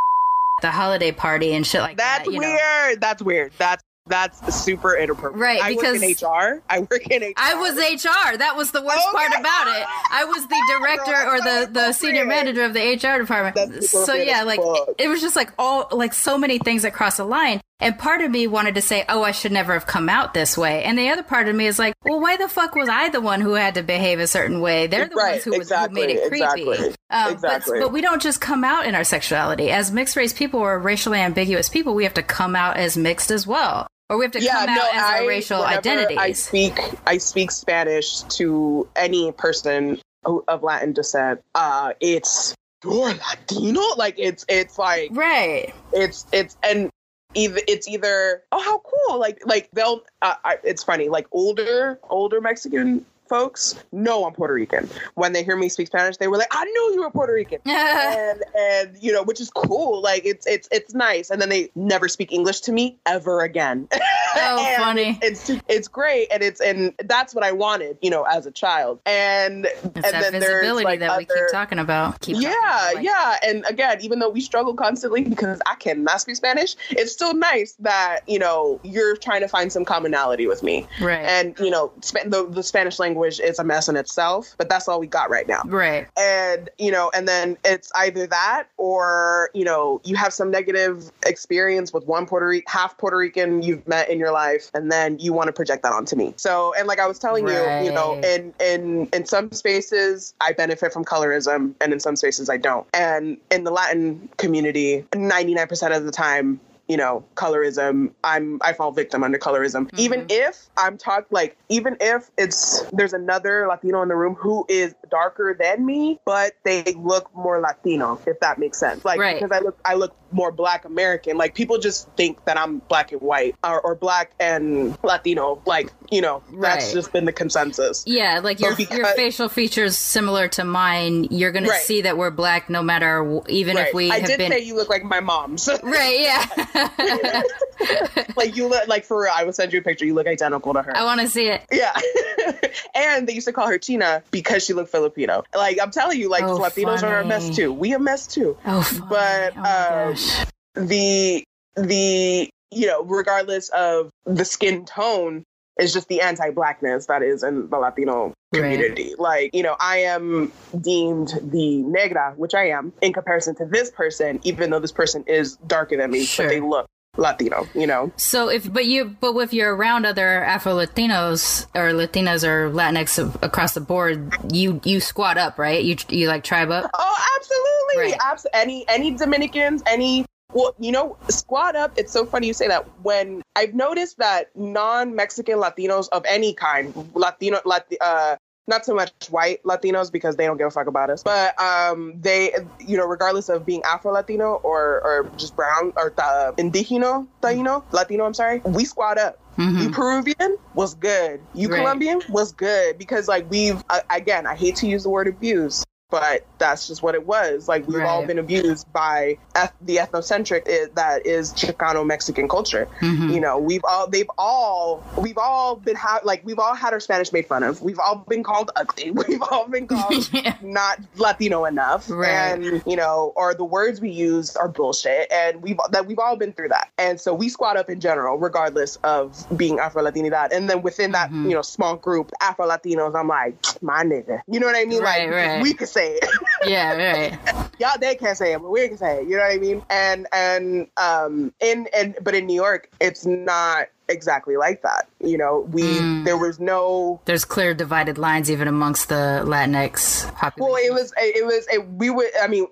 [0.61, 2.32] the holiday party and shit like That's that.
[2.32, 2.38] know.
[2.38, 3.00] weird.
[3.00, 3.52] That's weird.
[3.58, 5.40] That's that's super inappropriate.
[5.40, 6.62] Right, I because- work in HR.
[6.68, 7.32] I work in HR.
[7.36, 8.36] I was HR.
[8.38, 9.86] That was the worst Oh part about it.
[10.11, 13.54] I was the director No, or the, the senior manager of the HR department.
[13.54, 14.88] That's So yeah, like fuck.
[14.98, 17.61] it was just like all like so many things that cross the line.
[17.81, 20.59] And part of me wanted to say, "Oh, I should never have come out this
[20.59, 23.09] way." And the other part of me is like, "Well, why the fuck was I
[23.09, 24.87] the one who had to behave a certain way?
[24.87, 27.78] They're the Right, ones who, was, who made it creepy." exactly, Um, exactly.
[27.78, 29.70] But, but we don't just come out in our sexuality.
[29.70, 33.31] As mixed race people or racially ambiguous people, we have to come out as mixed
[33.31, 36.18] as well, or we have to yeah, come no, out as I, our racial identities.
[36.18, 41.41] I speak, I speak Spanish to any person of Latin descent.
[41.55, 42.55] Uh, it's
[42.85, 43.81] you're Latino.
[43.97, 45.74] Like it's it's like right.
[45.93, 46.91] it's it's and
[47.35, 51.99] either it's either oh how cool like like they'll uh, I, it's funny like older
[52.09, 56.37] older Mexican folks know I'm Puerto Rican when they hear me speak Spanish they were
[56.37, 60.26] like I knew you were Puerto Rican and and you know which is cool like
[60.26, 63.89] it's it's it's nice and then they never speak English to me ever again
[64.37, 65.18] Oh, funny.
[65.22, 69.01] it's it's great and it's and that's what I wanted you know as a child
[69.07, 72.20] and It's and that then there's visibility like that we keep other- talking about.
[72.20, 73.37] Keep talking yeah, about, like- yeah.
[73.45, 77.74] And again, even though we struggle constantly because I cannot speak Spanish, it's still nice
[77.81, 80.87] that, you know, you're trying to find some commonality with me.
[81.01, 81.24] Right.
[81.24, 81.93] And, you know,
[82.24, 85.47] the, the Spanish language is a mess in itself, but that's all we got right
[85.47, 85.62] now.
[85.66, 86.07] right.
[86.18, 91.11] And, you know, and then it's either that or, you know, you have some negative
[91.27, 95.18] experience with one Puerto Rican, half Puerto Rican you've met in your life, and then
[95.18, 96.35] you want to project that onto me.
[96.37, 98.25] So, and like I was telling you, you know, Right.
[98.25, 102.87] in in in some spaces I benefit from colorism, and in some spaces I don't.
[102.95, 106.61] And in the Latin community, ninety nine percent of the time.
[106.91, 108.11] You know, colorism.
[108.24, 109.86] I'm I fall victim under colorism.
[109.86, 110.01] Mm-hmm.
[110.01, 114.64] Even if I'm talk like, even if it's there's another Latino in the room who
[114.68, 119.05] is darker than me, but they look more Latino, if that makes sense.
[119.05, 119.41] Like Right.
[119.41, 121.36] because I look I look more Black American.
[121.36, 125.62] Like people just think that I'm black and white or, or black and Latino.
[125.66, 126.95] Like you know, that's Right.
[126.95, 128.03] just been the consensus.
[128.05, 131.24] Yeah, like your because- your facial features similar to mine.
[131.30, 131.82] You're gonna Right.
[131.82, 134.51] see that we're black, no matter even if we I have did been.
[134.51, 135.68] say you look like my mom's.
[135.84, 136.20] Right.
[136.20, 136.47] Yeah.
[138.37, 139.33] like you look like for real.
[139.35, 140.05] I will send you a picture.
[140.05, 140.97] You look identical to her.
[140.97, 141.62] I want to see it.
[141.72, 141.99] Yeah.
[142.95, 145.45] and they used to call her Tina because she looked Filipino.
[145.55, 147.72] Like I'm telling you, like Oh, Latinos are a mess too.
[147.72, 148.57] We a mess too.
[148.66, 149.07] Oh, funny.
[149.09, 150.87] But, oh um.
[150.87, 151.45] The
[151.76, 155.45] the you know, regardless of the skin tone,
[155.81, 158.62] is just the anti-blackness that is in the Latino Right.
[158.62, 159.14] community.
[159.16, 160.51] Like, you know, I am
[160.81, 165.22] deemed the negra, which I am, in comparison to this person, even though this person
[165.28, 166.47] is darker than me, Sure.
[166.47, 168.11] but they look Latino, you know?
[168.16, 173.18] So if but you but if you're around other Afro Latinos or Latinas or Latinx
[173.43, 175.83] across the board, you you squat up, right?
[175.85, 176.89] You you like tribe up.
[176.95, 178.12] Oh, absolutely.
[178.12, 178.20] Right.
[178.24, 181.92] Abs- any any Dominicans, any well, you know, squad up.
[181.96, 182.86] It's so funny you say that.
[183.03, 188.36] When I've noticed that non-Mexican Latinos of any kind, Latino, Lat- uh,
[188.66, 192.14] not so much white Latinos because they don't give a fuck about us, but um,
[192.20, 197.26] they, you know, regardless of being Afro Latino or or just brown or uh, indigeno,
[197.42, 199.38] Taino, Latino, I'm sorry, we squad up.
[199.57, 199.82] Mhm.
[199.82, 201.40] You Peruvian was good.
[201.55, 201.78] You Right.
[201.78, 205.84] Colombian was good because like we've uh, again, I hate to use the word abuse,
[206.11, 207.68] but that's just what it was.
[207.68, 212.88] Like we've all been abused by eth- the ethnocentric i- that is Chicano Mexican culture.
[213.00, 213.32] Mhm.
[213.32, 217.00] You know, we've all they've all we've all been ha- like we've all had our
[217.00, 217.80] Spanish made fun of.
[217.82, 219.11] We've all been called ugly.
[219.30, 220.56] We've all been called Yeah.
[220.62, 222.28] not Latino enough, Right.
[222.30, 226.36] and you know, or the words we use are bullshit, and we've that we've all
[226.36, 230.48] been through that, and so we squat up in general, regardless of being Afro Latinidad,
[230.52, 231.44] and then within that Mhm.
[231.48, 235.02] you know small group Afro Latinos, I'm like my nigga, you know what I mean?
[235.02, 235.62] Right, like right.
[235.62, 236.24] we can say it,
[236.64, 237.70] yeah, right.
[237.78, 239.82] y'all they can't say it, but we can say it, you know what I mean?
[239.90, 245.08] And and um in and but in New York, it's not exactly like that.
[245.20, 246.24] You know, we Mm.
[246.24, 250.72] there was no There's clear divided lines even amongst the Latinx population.
[250.74, 252.66] Well, it was it was it, we would I mean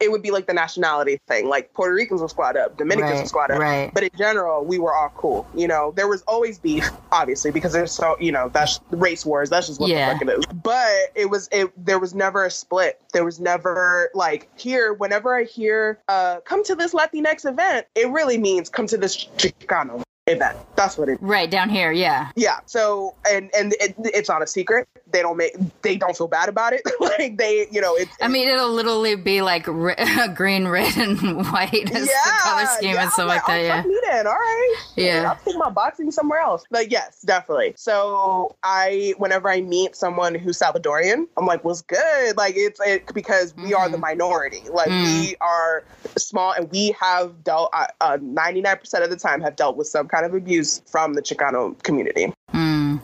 [0.00, 1.48] it would be like the nationality thing.
[1.48, 3.90] Like Puerto Ricans would squad up, Dominicans Right, would squad up, right.
[3.94, 5.46] but in general we were all cool.
[5.54, 9.50] You know, there was always beef, obviously, because there's so you know that's race wars.
[9.50, 10.12] That's just what Yeah.
[10.14, 10.44] the fuck it is.
[10.62, 13.00] But it was it there was never a split.
[13.12, 14.92] There was never like here.
[14.92, 19.16] Whenever I hear uh come to this Latinx event, it really means come to this
[19.36, 20.56] Chicano event.
[20.76, 22.30] That's what it right down here, yeah.
[22.36, 22.60] yeah.
[22.66, 24.88] So and and it, it's not a secret.
[25.10, 26.82] They don't make they don't feel bad about it.
[27.00, 28.10] like they you know it's.
[28.20, 29.96] I mean, it'll literally be like re-
[30.34, 31.18] green, red, and
[31.50, 33.62] white as the color scheme yeah, and stuff I'm like that.
[33.62, 33.82] Yeah.
[33.82, 34.26] me then.
[34.26, 34.76] All right.
[34.96, 35.30] Yeah.
[35.30, 36.64] I'll take my boxing somewhere else.
[36.70, 37.74] But yes, definitely.
[37.76, 42.36] So I, whenever I meet someone who's Salvadorian, I'm like, what's good?
[42.36, 44.00] Like it's it, because we are the Mhm.
[44.00, 44.62] minority.
[44.70, 45.04] Like Mm.
[45.04, 45.84] we are
[46.16, 50.08] small and we have dealt, uh, uh, 99% of the time have dealt with some
[50.08, 52.32] kind of abuse from the Chicano community.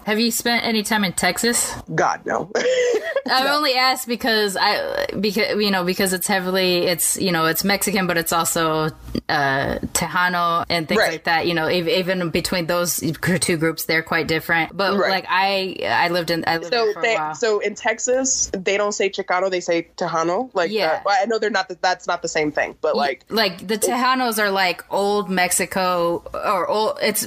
[0.07, 1.75] Have you spent any time in Texas?
[1.95, 2.51] God, no.
[3.27, 7.65] I only asked because I because you know because it's heavily it's you know it's
[7.65, 8.91] Mexican but it's also
[9.31, 11.13] uh Tejano and things Right.
[11.13, 11.47] like that.
[11.47, 12.97] You know ev- even between those
[13.41, 14.77] two groups they're quite different.
[14.77, 15.11] But Right.
[15.11, 17.35] like I I lived in I lived So for they, a while.
[17.35, 20.51] so in Texas, they don't say Chicano, they say Tejano.
[20.53, 20.87] Like, Yeah.
[20.99, 21.69] uh, well, I know they're not.
[21.69, 26.23] The, that's not the same thing, but like, like the Tejanos are like old Mexico
[26.35, 27.27] or old it's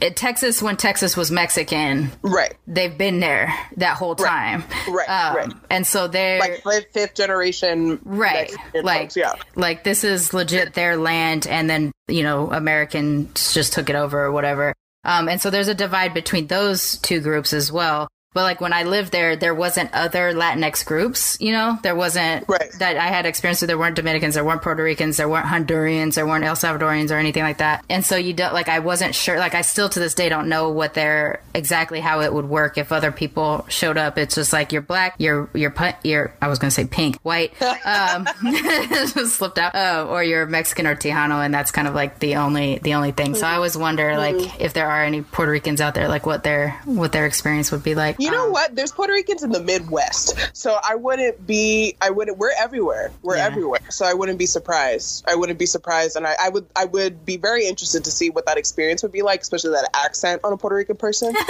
[0.00, 2.10] it, Texas when Texas was Mexican.
[2.22, 4.64] Right, They've been there that whole time.
[4.88, 5.52] Right, Um, right.
[5.70, 8.52] And so they're like fifth, fifth generation, right
[8.82, 13.72] like folks, yeah, like this is legit their land and then you know americans just
[13.72, 14.74] took it over or whatever.
[15.04, 18.72] Um and so there's a divide between those two groups as well but like when
[18.72, 22.70] I lived there, there wasn't other Latinx groups, you know, there wasn't Right.
[22.80, 23.68] that I had experience with.
[23.68, 27.14] There weren't Dominicans, there weren't Puerto Ricans, there weren't Hondurans, there weren't El Salvadorians or
[27.14, 27.84] anything like that.
[27.88, 30.48] And so you don't like, I wasn't sure, like, I still to this day don't
[30.48, 34.18] know what their exactly how it would work if other people showed up.
[34.18, 35.72] It's just like you're black, you're, you're,
[36.02, 40.46] you're, I was going to say pink, white, um, just slipped out, uh, or you're
[40.46, 41.44] Mexican or Tejano.
[41.44, 43.34] And that's kind of like the only, the only thing.
[43.36, 46.42] So I always wonder, like, if there are any Puerto Ricans out there, like what
[46.42, 48.16] their, what their experience would be like.
[48.24, 48.74] You know Um, what?
[48.74, 51.94] There's Puerto Ricans in the Midwest, so I wouldn't be.
[52.00, 52.38] I wouldn't.
[52.38, 53.10] We're everywhere.
[53.22, 53.46] We're Yeah.
[53.46, 53.80] everywhere.
[53.90, 55.24] So I wouldn't be surprised.
[55.28, 56.66] I wouldn't be surprised, and I, I would.
[56.74, 59.90] I would be very interested to see what that experience would be like, especially that
[59.94, 61.34] accent on a Puerto Rican person.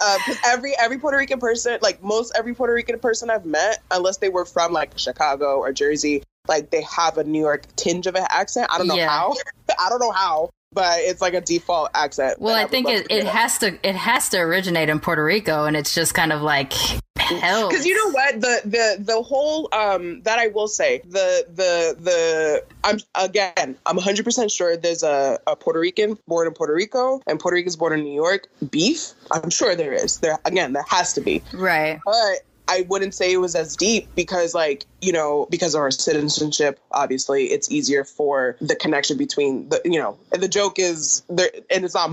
[0.00, 4.16] Because every every Puerto Rican person, like most every Puerto Rican person I've met, unless
[4.16, 8.14] they were from like Chicago or Jersey, like they have a New York tinge of
[8.16, 8.68] an accent.
[8.70, 9.08] I don't know Yeah.
[9.08, 9.34] how.
[9.78, 12.40] I don't know how, but it's like a default accent.
[12.40, 15.64] Well, that I think it, it has to it has to originate in Puerto Rico,
[15.64, 16.72] and it's just kind of like
[17.16, 17.68] hell.
[17.68, 21.96] because you know what the the the whole um that i will say the the
[22.00, 27.20] the i'm again i'm 100% sure there's a, a puerto rican born in puerto rico
[27.26, 30.84] and puerto ricans born in new york beef i'm sure there is there again there
[30.88, 32.00] has to be right?
[32.04, 35.90] but i wouldn't say it was as deep because like you know because of our
[35.90, 41.22] citizenship obviously it's easier for the connection between the you know and the joke is
[41.28, 42.10] there and it's not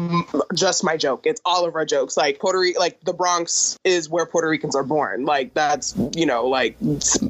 [0.53, 4.09] just my joke it's all of our jokes like puerto rico like the bronx is
[4.09, 6.77] where puerto ricans are born like that's you know like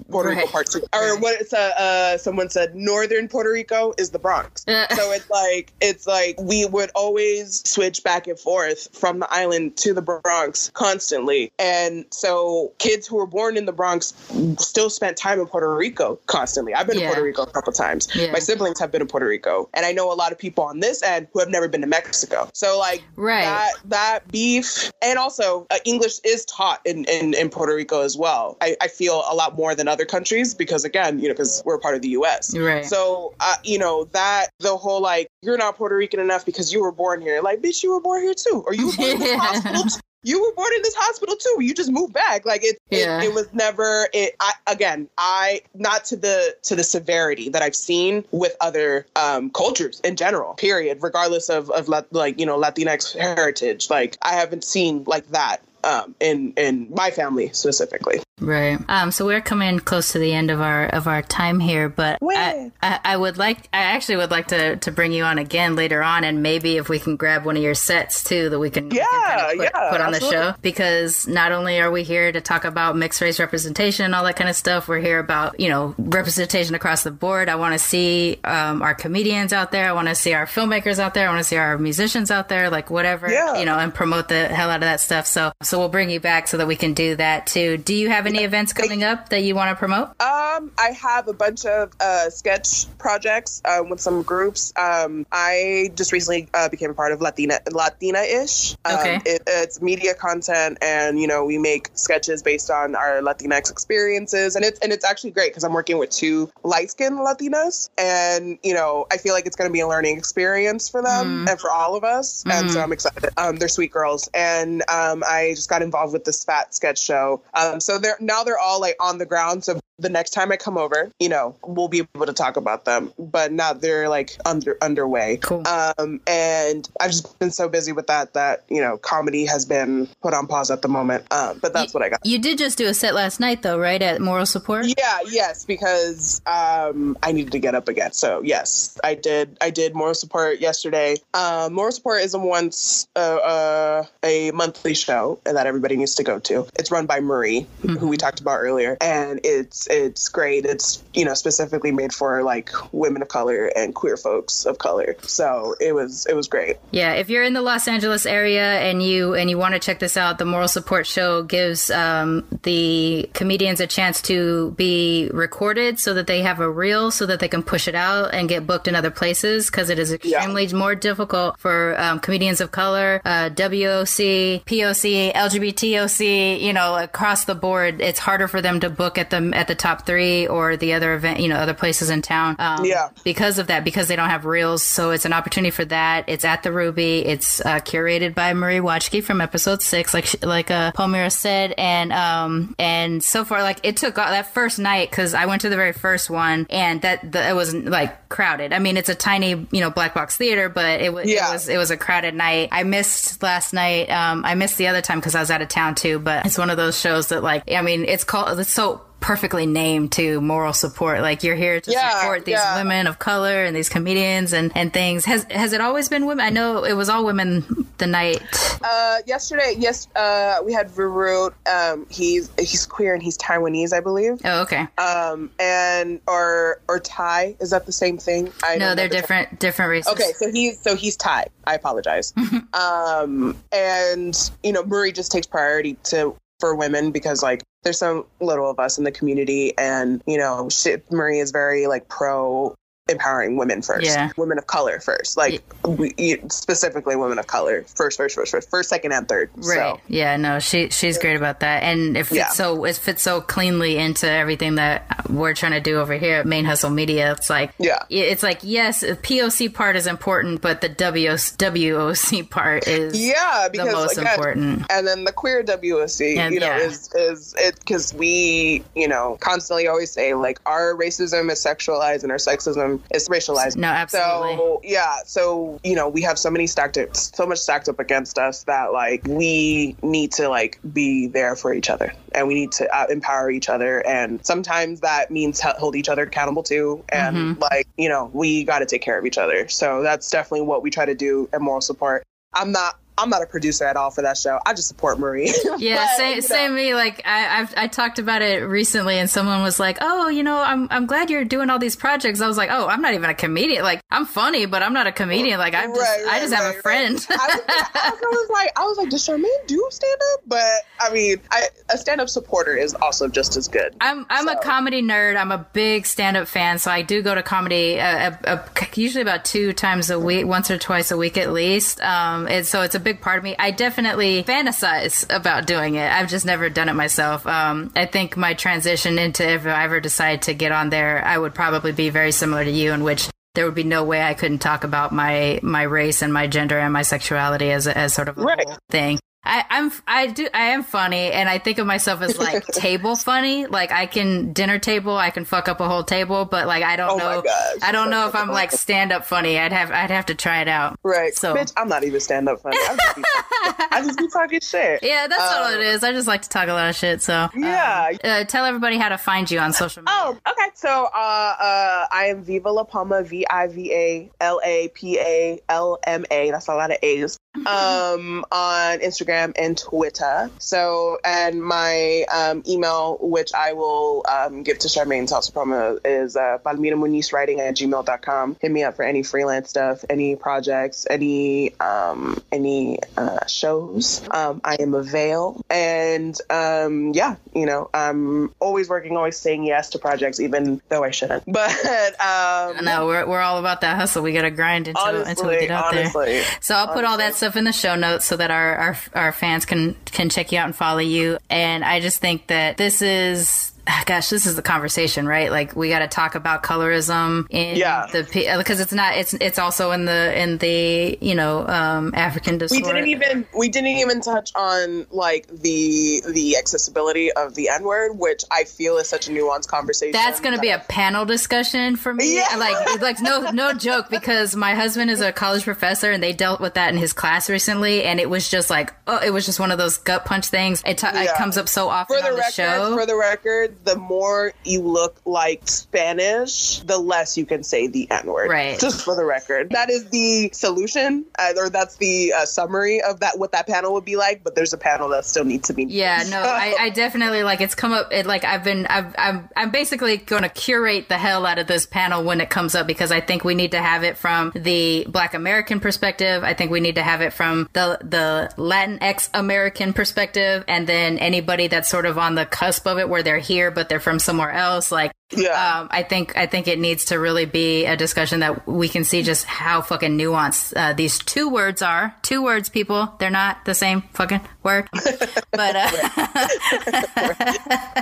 [0.09, 0.51] puerto rico Right.
[0.51, 4.63] part two or what it's uh, uh someone said northern puerto rico is the bronx
[4.67, 9.77] so it's like it's like we would always switch back and forth from the island
[9.77, 11.51] to the Bronx constantly.
[11.59, 14.13] And so kids who were born in the Bronx
[14.59, 16.73] still spent time in Puerto Rico constantly.
[16.73, 17.07] I've been Yeah.
[17.07, 18.07] to Puerto Rico a couple times.
[18.15, 18.31] Yeah.
[18.31, 20.79] My siblings have been to Puerto Rico, and I know a lot of people on
[20.81, 22.49] this end who have never been to Mexico.
[22.53, 23.43] So like Right.
[23.43, 28.17] that that beef, and also uh, English is taught in, in in Puerto Rico as
[28.17, 28.57] well.
[28.61, 31.79] I, I feel a lot more than other countries because again, you know, because we're
[31.79, 32.55] part of the U.S.
[32.57, 32.85] Right.
[32.85, 36.81] So, uh, you know, that the whole like, you're not Puerto Rican enough because you
[36.81, 37.41] were born here.
[37.41, 38.63] Like, bitch, you were born here too.
[38.65, 39.83] Or you were born in hospital.
[40.27, 41.63] You were born in this hospital too.
[41.63, 42.45] You just moved back.
[42.45, 43.21] Like it, Yeah.
[43.21, 44.09] it, it was never.
[44.13, 45.07] It I, again.
[45.17, 50.17] I not to the to the severity that I've seen with other um, cultures in
[50.17, 50.55] general.
[50.55, 50.99] Period.
[51.01, 53.89] Regardless of of like you know Latinx heritage.
[53.89, 58.19] Like I haven't seen like that um, in in my family specifically.
[58.39, 58.79] Right.
[58.87, 62.19] Um, so we're coming close to the end of our of our time here, but
[62.21, 65.75] I, I, I, would like I actually would like to, to bring you on again
[65.75, 68.69] later on, and maybe if we can grab one of your sets too that we
[68.69, 69.05] can yeah
[69.53, 70.37] we can put, yeah, put on absolutely.
[70.37, 74.13] the show because not only are we here to talk about mixed race representation and
[74.13, 77.49] all that kind of stuff, we're here about you know representation across the board.
[77.49, 79.89] I want to see um, our comedians out there.
[79.89, 81.27] I want to see our filmmakers out there.
[81.27, 83.57] I want to see our musicians out there, like whatever yeah.
[83.57, 85.25] you know, and promote the hell out of that stuff.
[85.25, 87.77] So so we'll bring you back so that we can do that too.
[87.77, 90.09] Do you have any events coming up that you want to promote?
[90.21, 94.73] Um, I have a bunch of uh, sketch projects um, with some groups.
[94.77, 98.75] Um, I just recently uh, became a part of Latina Latina ish.
[98.85, 99.19] Um, okay.
[99.25, 104.55] It, it's media content, and you know we make sketches based on our Latinx experiences,
[104.55, 108.57] and it's and it's actually great because I'm working with two light skinned Latinas, and
[108.63, 111.49] you know I feel like it's going to be a learning experience for them Mm.
[111.49, 113.29] and for all of us, and so I'm excited.
[113.37, 117.41] Um, they're sweet girls, and um, I just got involved with this fat sketch show.
[117.53, 119.63] Um, so they're now they're all like on the ground.
[119.63, 122.85] So the next time I come over, you know, we'll be able to talk about
[122.85, 123.11] them.
[123.17, 125.37] But now they're like under underway.
[125.37, 125.67] Cool.
[125.67, 130.07] Um, and I've just been so busy with that that you know comedy has been
[130.21, 131.31] put on pause at the moment.
[131.31, 132.25] Um, but that's what I got.
[132.25, 134.01] You did just do a set last night, though, right?
[134.01, 134.87] At Moral Support.
[134.87, 138.11] Yeah, yes, because um, I needed to get up again.
[138.13, 139.57] So yes, I did.
[139.61, 141.17] I did moral support yesterday.
[141.33, 146.23] Um, moral support is a once uh, uh, a monthly show that everybody needs to
[146.23, 146.67] go to.
[146.77, 150.65] It's run by Marie, who we talked about earlier, and it's it's great.
[150.65, 155.15] It's you know specifically made for like women of color and queer folks of color.
[155.23, 156.77] So it was it was great.
[156.91, 159.99] Yeah, if you're in the Los Angeles area and you and you want to check
[159.99, 165.99] this out, the Moral Support Show gives um, the comedians a chance to be recorded
[165.99, 168.67] so that they have a reel so that they can push it out and get
[168.67, 173.21] booked in other places because it is extremely more difficult for um, comedians of color,
[173.25, 178.01] uh, WOC, POC, LGBTOC, you know, across the board.
[178.01, 181.13] It's harder for them to book at the at the top three or the other
[181.13, 182.55] event, you know, other places in town.
[182.59, 183.09] Um, Yeah.
[183.23, 184.83] because of that, because they don't have reels.
[184.83, 186.25] So it's an opportunity for that.
[186.27, 187.25] It's at the Ruby.
[187.25, 191.73] It's uh, curated by Marie Watchke from episode six, like she- like uh, Palmira said,
[191.77, 195.61] and um and so far, like it took uh, that first night because I went
[195.61, 198.73] to the very first one, and that the, it was like crowded.
[198.73, 201.49] I mean, it's a tiny you know black box theater, but it, wa- Yeah.
[201.49, 202.69] it was it was a crowded night.
[202.71, 204.09] I missed last night.
[204.09, 206.19] Um, I missed the other time because I was out of town too.
[206.19, 209.65] But it's one of those shows that like I mean, it's called it's so perfectly
[209.65, 212.77] named to moral support like you're here to Yeah, support these yeah.
[212.77, 216.45] women of color and these comedians and and things has has it always been women
[216.45, 217.65] i know it was all women
[217.97, 218.41] the night
[218.81, 221.51] Uh, yesterday, yes, uh, we had Varut.
[221.67, 224.39] Um, he's he's queer and he's Taiwanese, I believe.
[224.45, 228.53] oh okay Um, and or or Thai is that the same thing?
[228.63, 231.47] I no they're the- different different races Okay, so he's so he's Thai.
[231.65, 232.33] I apologize.
[232.73, 238.27] um, and you know, Murray just takes priority to for women because like there's so
[238.41, 242.75] little of us in the community, and you know, shit, Murray is very like pro
[243.09, 244.31] empowering women first, Yeah.
[244.37, 246.13] women of color first, like we,
[246.49, 249.49] specifically women of color first, first, first, first, first, second, and third.
[249.55, 249.77] Right.
[249.77, 250.35] So Yeah.
[250.37, 250.59] No.
[250.59, 252.49] She she's great about that, and it fits Yeah.
[252.49, 256.45] so it fits so cleanly into everything that we're trying to do over here at
[256.45, 257.31] ManeHustle Media.
[257.33, 258.03] It's like Yeah.
[258.09, 263.63] it's like yes, the POC part is important, but the WOC, WOC part is yeah,
[263.65, 264.85] the because most again, important.
[264.89, 266.77] and then the queer WSC, And- you know, yeah.
[266.77, 272.23] is is it because we, you know, constantly always say like our racism is sexualized
[272.23, 273.77] and our sexism is racialized.
[273.77, 274.55] No, absolutely.
[274.57, 277.99] So yeah, so you know, we have so many stacked up, so much stacked up
[277.99, 282.53] against us that like we need to like be there for each other and we
[282.53, 287.03] need to uh, empower each other, and sometimes that means hold each other accountable too,
[287.09, 287.61] and Mm-hmm.
[287.61, 289.67] like you know, we got to take care of each other.
[289.67, 292.23] So that's definitely what we try to do at Moral Support.
[292.53, 292.99] I'm not.
[293.17, 294.59] I'm not a producer at all for that show.
[294.65, 295.53] I just support Marie.
[295.77, 296.93] Yeah, But, same, you know, same me.
[296.95, 300.57] Like I, I've I talked about it recently, and someone was like, "Oh, you know,
[300.57, 303.29] I'm I'm glad you're doing all these projects." I was like, "Oh, I'm not even
[303.29, 303.83] a comedian.
[303.83, 305.59] Like I'm funny, but I'm not a comedian.
[305.59, 307.39] Like I'm just Right, I right, just have a friend." right.
[307.39, 310.41] I, was, I was like, I was like, does Sharmane do stand up?
[310.47, 310.63] But
[310.99, 313.95] I mean, I, a stand up supporter is also just as good.
[314.01, 315.37] I'm I'm a comedy nerd.
[315.37, 318.85] I'm a big stand up fan, so I do go to comedy uh, uh, uh,
[318.95, 322.01] usually about two times a week, once or twice a week at least.
[322.01, 323.55] Um, and so it's a big part of me.
[323.57, 326.11] I definitely fantasize about doing it.
[326.11, 327.47] I've just never done it myself.
[327.47, 331.37] Um, I think my transition into if I ever decide to get on there, I
[331.37, 334.33] would probably be very similar to you, in which there would be no way I
[334.33, 338.13] couldn't talk about my my race and my gender and my sexuality as a, as
[338.13, 338.67] sort of a Right.
[338.89, 339.19] thing.
[339.47, 343.15] I, I'm I do I am funny, and I think of myself as like table
[343.15, 343.65] funny.
[343.65, 346.95] Like I can dinner table, I can fuck up a whole table, but like I
[346.95, 347.43] don't Oh know.
[347.81, 349.57] I don't know if I'm like stand up funny.
[349.57, 350.99] I'd have I'd have to try it out.
[351.03, 351.33] Right.
[351.35, 352.77] So- Bitch, I'm not even stand up funny.
[352.77, 353.23] I just be,
[353.91, 354.99] I just be talking shit.
[355.03, 356.03] Yeah, that's all Um, it is.
[356.03, 357.21] I just like to talk a lot of shit.
[357.21, 358.11] So um, Yeah.
[358.23, 360.13] uh, tell everybody how to find you on social media.
[360.17, 360.69] Oh, okay.
[360.73, 365.17] So uh, uh, I am Viva La Palma, V I V A L A P
[365.19, 366.51] A L M A.
[366.51, 367.37] That's a lot of A's.
[367.65, 370.49] Um, on Instagram and Twitter.
[370.59, 376.35] So, and my um, email, which I will um, give to Sharmane Salsa Palma, is
[376.35, 378.57] uh, Palmira Muniz writing at gmail.com.
[378.61, 384.21] Hit me up for any freelance stuff, any projects, any um, any uh, shows.
[384.31, 389.89] Um, I am avail, and um, yeah, you know, I'm always working, always saying yes
[389.91, 391.43] to projects, even though I shouldn't.
[391.57, 394.21] But um, No, we're, we're all about that hustle.
[394.21, 396.43] We got to grind until, until we get out there.
[396.61, 397.46] So I'll put all that honestly.
[397.47, 400.59] Stuff in the show notes so that our, our our fans can can check you
[400.59, 401.37] out and follow you.
[401.49, 403.71] And I just think that this is
[404.05, 405.51] gosh, this is the conversation, right?
[405.51, 408.07] Like we got to talk about colorism in Yeah.
[408.11, 408.23] the
[408.57, 412.81] because it's not it's it's also in the in the you know um African we
[412.81, 418.17] didn't even we didn't even touch on like the the accessibility of the N word,
[418.17, 420.11] which I feel is such a nuanced conversation.
[420.13, 422.35] That's going to be a panel discussion for me.
[422.35, 422.55] Yeah.
[422.57, 426.59] Like, like no, no joke, because my husband is a college professor, and they dealt
[426.59, 429.59] with that in his class recently, and it was just like, oh, it was just
[429.59, 430.81] one of those gut punch things.
[430.85, 432.97] It, t- it comes up so often for the on the record, show.
[432.97, 438.09] for the record, the more you look like Spanish, the less you can say the
[438.11, 438.49] N word.
[438.49, 438.79] Right.
[438.79, 443.19] Just for the record, that is the solution, uh, or that's the uh, summary of
[443.21, 443.37] that.
[443.37, 444.43] What that panel would be like.
[444.43, 445.85] But there's a panel that still needs to be.
[445.85, 448.11] yeah, no, I, I definitely like it's come up.
[448.11, 451.67] It like I've been, I've, I'm, I'm basically going to curate the hell out of
[451.67, 454.51] this panel when it comes up because I think we need to have it from
[454.55, 456.43] the Black American perspective.
[456.43, 461.17] I think we need to have it from the the Latinx American perspective, and then
[461.17, 464.19] anybody that's sort of on the cusp of it, where they're here but they're from
[464.19, 464.91] somewhere else.
[464.91, 465.79] Like, Yeah.
[465.79, 469.03] um, I think I think it needs to really be a discussion that we can
[469.03, 472.15] see just how fucking nuanced uh, these two words are.
[472.21, 473.13] Two words, people.
[473.19, 475.75] They're not the same fucking word, but.
[475.75, 475.89] Uh,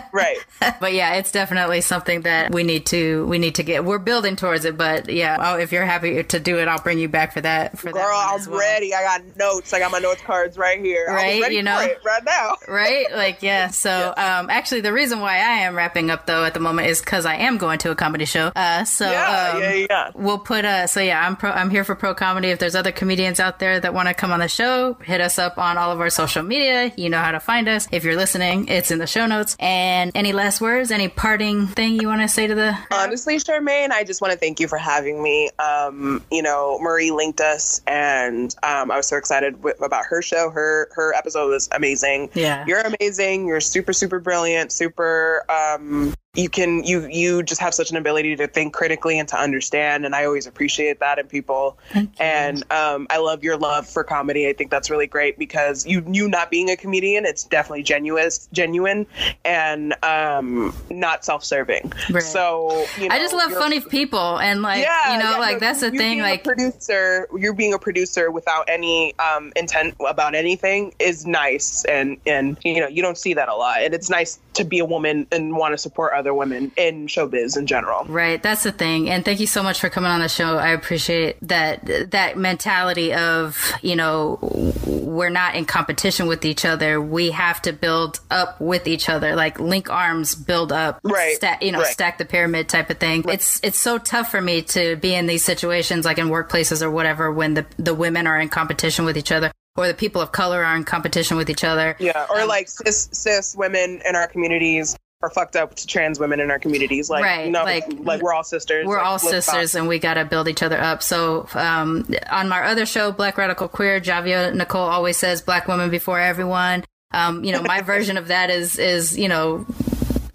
[0.12, 0.38] right.
[0.80, 3.86] but yeah, it's definitely something that we need to we need to get.
[3.86, 7.00] We're building towards it, but yeah, oh, if you're happy to do it, I'll bring
[7.00, 7.78] you back for that.
[7.80, 8.60] For Girl, one I'm well.
[8.60, 8.94] ready.
[8.94, 9.74] I got notes.
[9.74, 11.08] I got my notes cards right here.
[11.08, 11.88] Right, I'm ready you know?
[12.06, 12.56] right now.
[12.68, 13.06] right?
[13.12, 13.70] Like, yeah.
[13.70, 17.00] So, um, actually, the reason why I am wrapping up though at the moment is
[17.00, 18.48] because I am going to a comedy show.
[18.56, 20.12] Uh, so Yeah, um, yeah, yeah.
[20.16, 22.50] We'll put uh so yeah, I'm pro I'm here for pro comedy.
[22.50, 25.38] If there's other comedians out there that want to come on the show, hit us
[25.38, 26.92] up on all of our social media.
[26.98, 27.88] You know how to find us.
[27.92, 29.56] If you're listening, it's in the show notes.
[29.60, 33.92] And any last words, any parting thing you want to say to the Honestly, Sharmane,
[33.92, 35.52] I just want to thank you for having me.
[35.60, 40.22] Um, you know, Marie linked us, and um, I was so excited with, about her
[40.22, 40.50] show.
[40.50, 42.30] Her her episode was amazing.
[42.34, 42.66] Yeah.
[42.68, 43.48] you're amazing.
[43.48, 44.72] You're super super brilliant.
[44.72, 45.46] Super.
[45.50, 49.40] Um, you can you you just have such an ability to think critically and to
[49.40, 51.78] understand, and I always appreciate that in people.
[52.20, 54.48] And um, I love your love for comedy.
[54.48, 58.30] I think that's really great because you you not being a comedian, it's definitely genuine,
[58.52, 59.08] genuine,
[59.44, 61.94] and um, not self-serving.
[62.10, 62.24] Right.
[62.24, 65.60] So you know, I just love funny people and like yeah, you know yeah, like
[65.60, 70.36] that's the thing like a producer, you're being a producer without any um, intent about
[70.36, 74.10] anything is nice, and and you know you don't see that a lot, and it's
[74.10, 78.04] nice to be a woman and want to support other women in showbiz in general.
[78.06, 79.10] Right, that's the thing.
[79.10, 80.58] And thank you so much for coming on the show.
[80.58, 84.40] I appreciate that that mentality of, you know,
[84.86, 87.00] we're not in competition with each other.
[87.00, 89.36] We have to build up with each other.
[89.36, 91.00] Like link arms, build up.
[91.04, 91.88] Right, Stack, you know, right.
[91.88, 93.24] stack the pyramid type of thing.
[93.28, 96.90] It's it's so tough for me to be in these situations like in workplaces or
[96.90, 100.32] whatever when the the women are in competition with each other or the people of
[100.32, 101.96] color are in competition with each other.
[102.00, 106.20] Yeah, or Um, like cis cis women in our communities are fucked up to trans
[106.20, 107.10] women in our communities.
[107.10, 108.86] Like Right, no, like- like, we're all sisters.
[108.86, 111.02] We're Like, all sisters and we got to build each other up.
[111.02, 115.90] So, um, on my other show, Black Radical Queer, Javia Nicole always says black women
[115.90, 116.84] before everyone.
[117.12, 119.66] Um, you know, my version of that is, is, you know,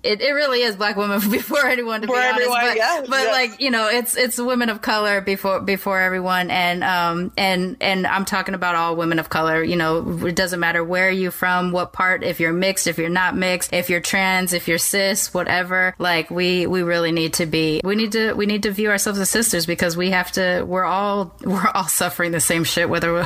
[0.02, 2.40] it, it really is black women before anyone to Before be honest.
[2.40, 3.30] everyone, but yeah, but yeah.
[3.32, 8.06] like, you know, it's it's women of color before before everyone and um and and
[8.06, 11.72] I'm talking about all women of color, you know, it doesn't matter where you're from,
[11.72, 15.32] what part, if you're mixed, if you're not mixed, if you're trans, if you're cis,
[15.34, 15.94] whatever.
[15.98, 19.18] Like we we really need to be we need to we need to view ourselves
[19.18, 23.12] as sisters because we have to we're all we're all suffering the same shit whether
[23.14, 23.22] we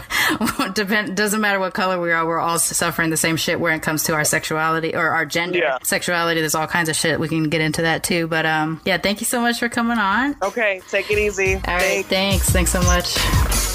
[0.75, 3.83] depend doesn't matter what color we are, we're all suffering the same shit when it
[3.83, 5.59] comes to our sexuality or our gender.
[5.59, 5.79] Yeah.
[5.83, 7.20] Sexuality, there's all kinds of shit.
[7.20, 8.26] We can get into that too.
[8.26, 10.34] But um yeah, thank you so much for coming on.
[10.42, 11.54] Okay, take it easy.
[11.54, 12.50] All right, Thanks.
[12.50, 12.50] thanks.
[12.50, 13.74] Thanks so much.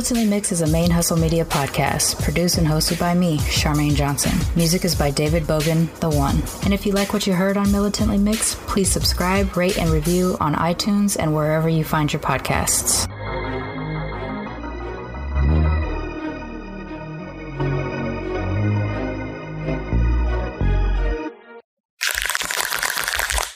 [0.00, 4.32] Militantly Mixed is a ManeHustle Media podcast, produced and hosted by me, Sharmane Johnson.
[4.56, 6.42] Music is by David Bogan, The One.
[6.64, 10.38] And if you like what you heard on Militantly Mixed, please subscribe, rate, and review
[10.40, 13.06] on iTunes and wherever you find your podcasts.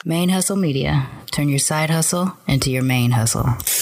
[0.05, 1.07] ManeHustle Media.
[1.31, 3.74] Turn your side hustle into your ManeHustle.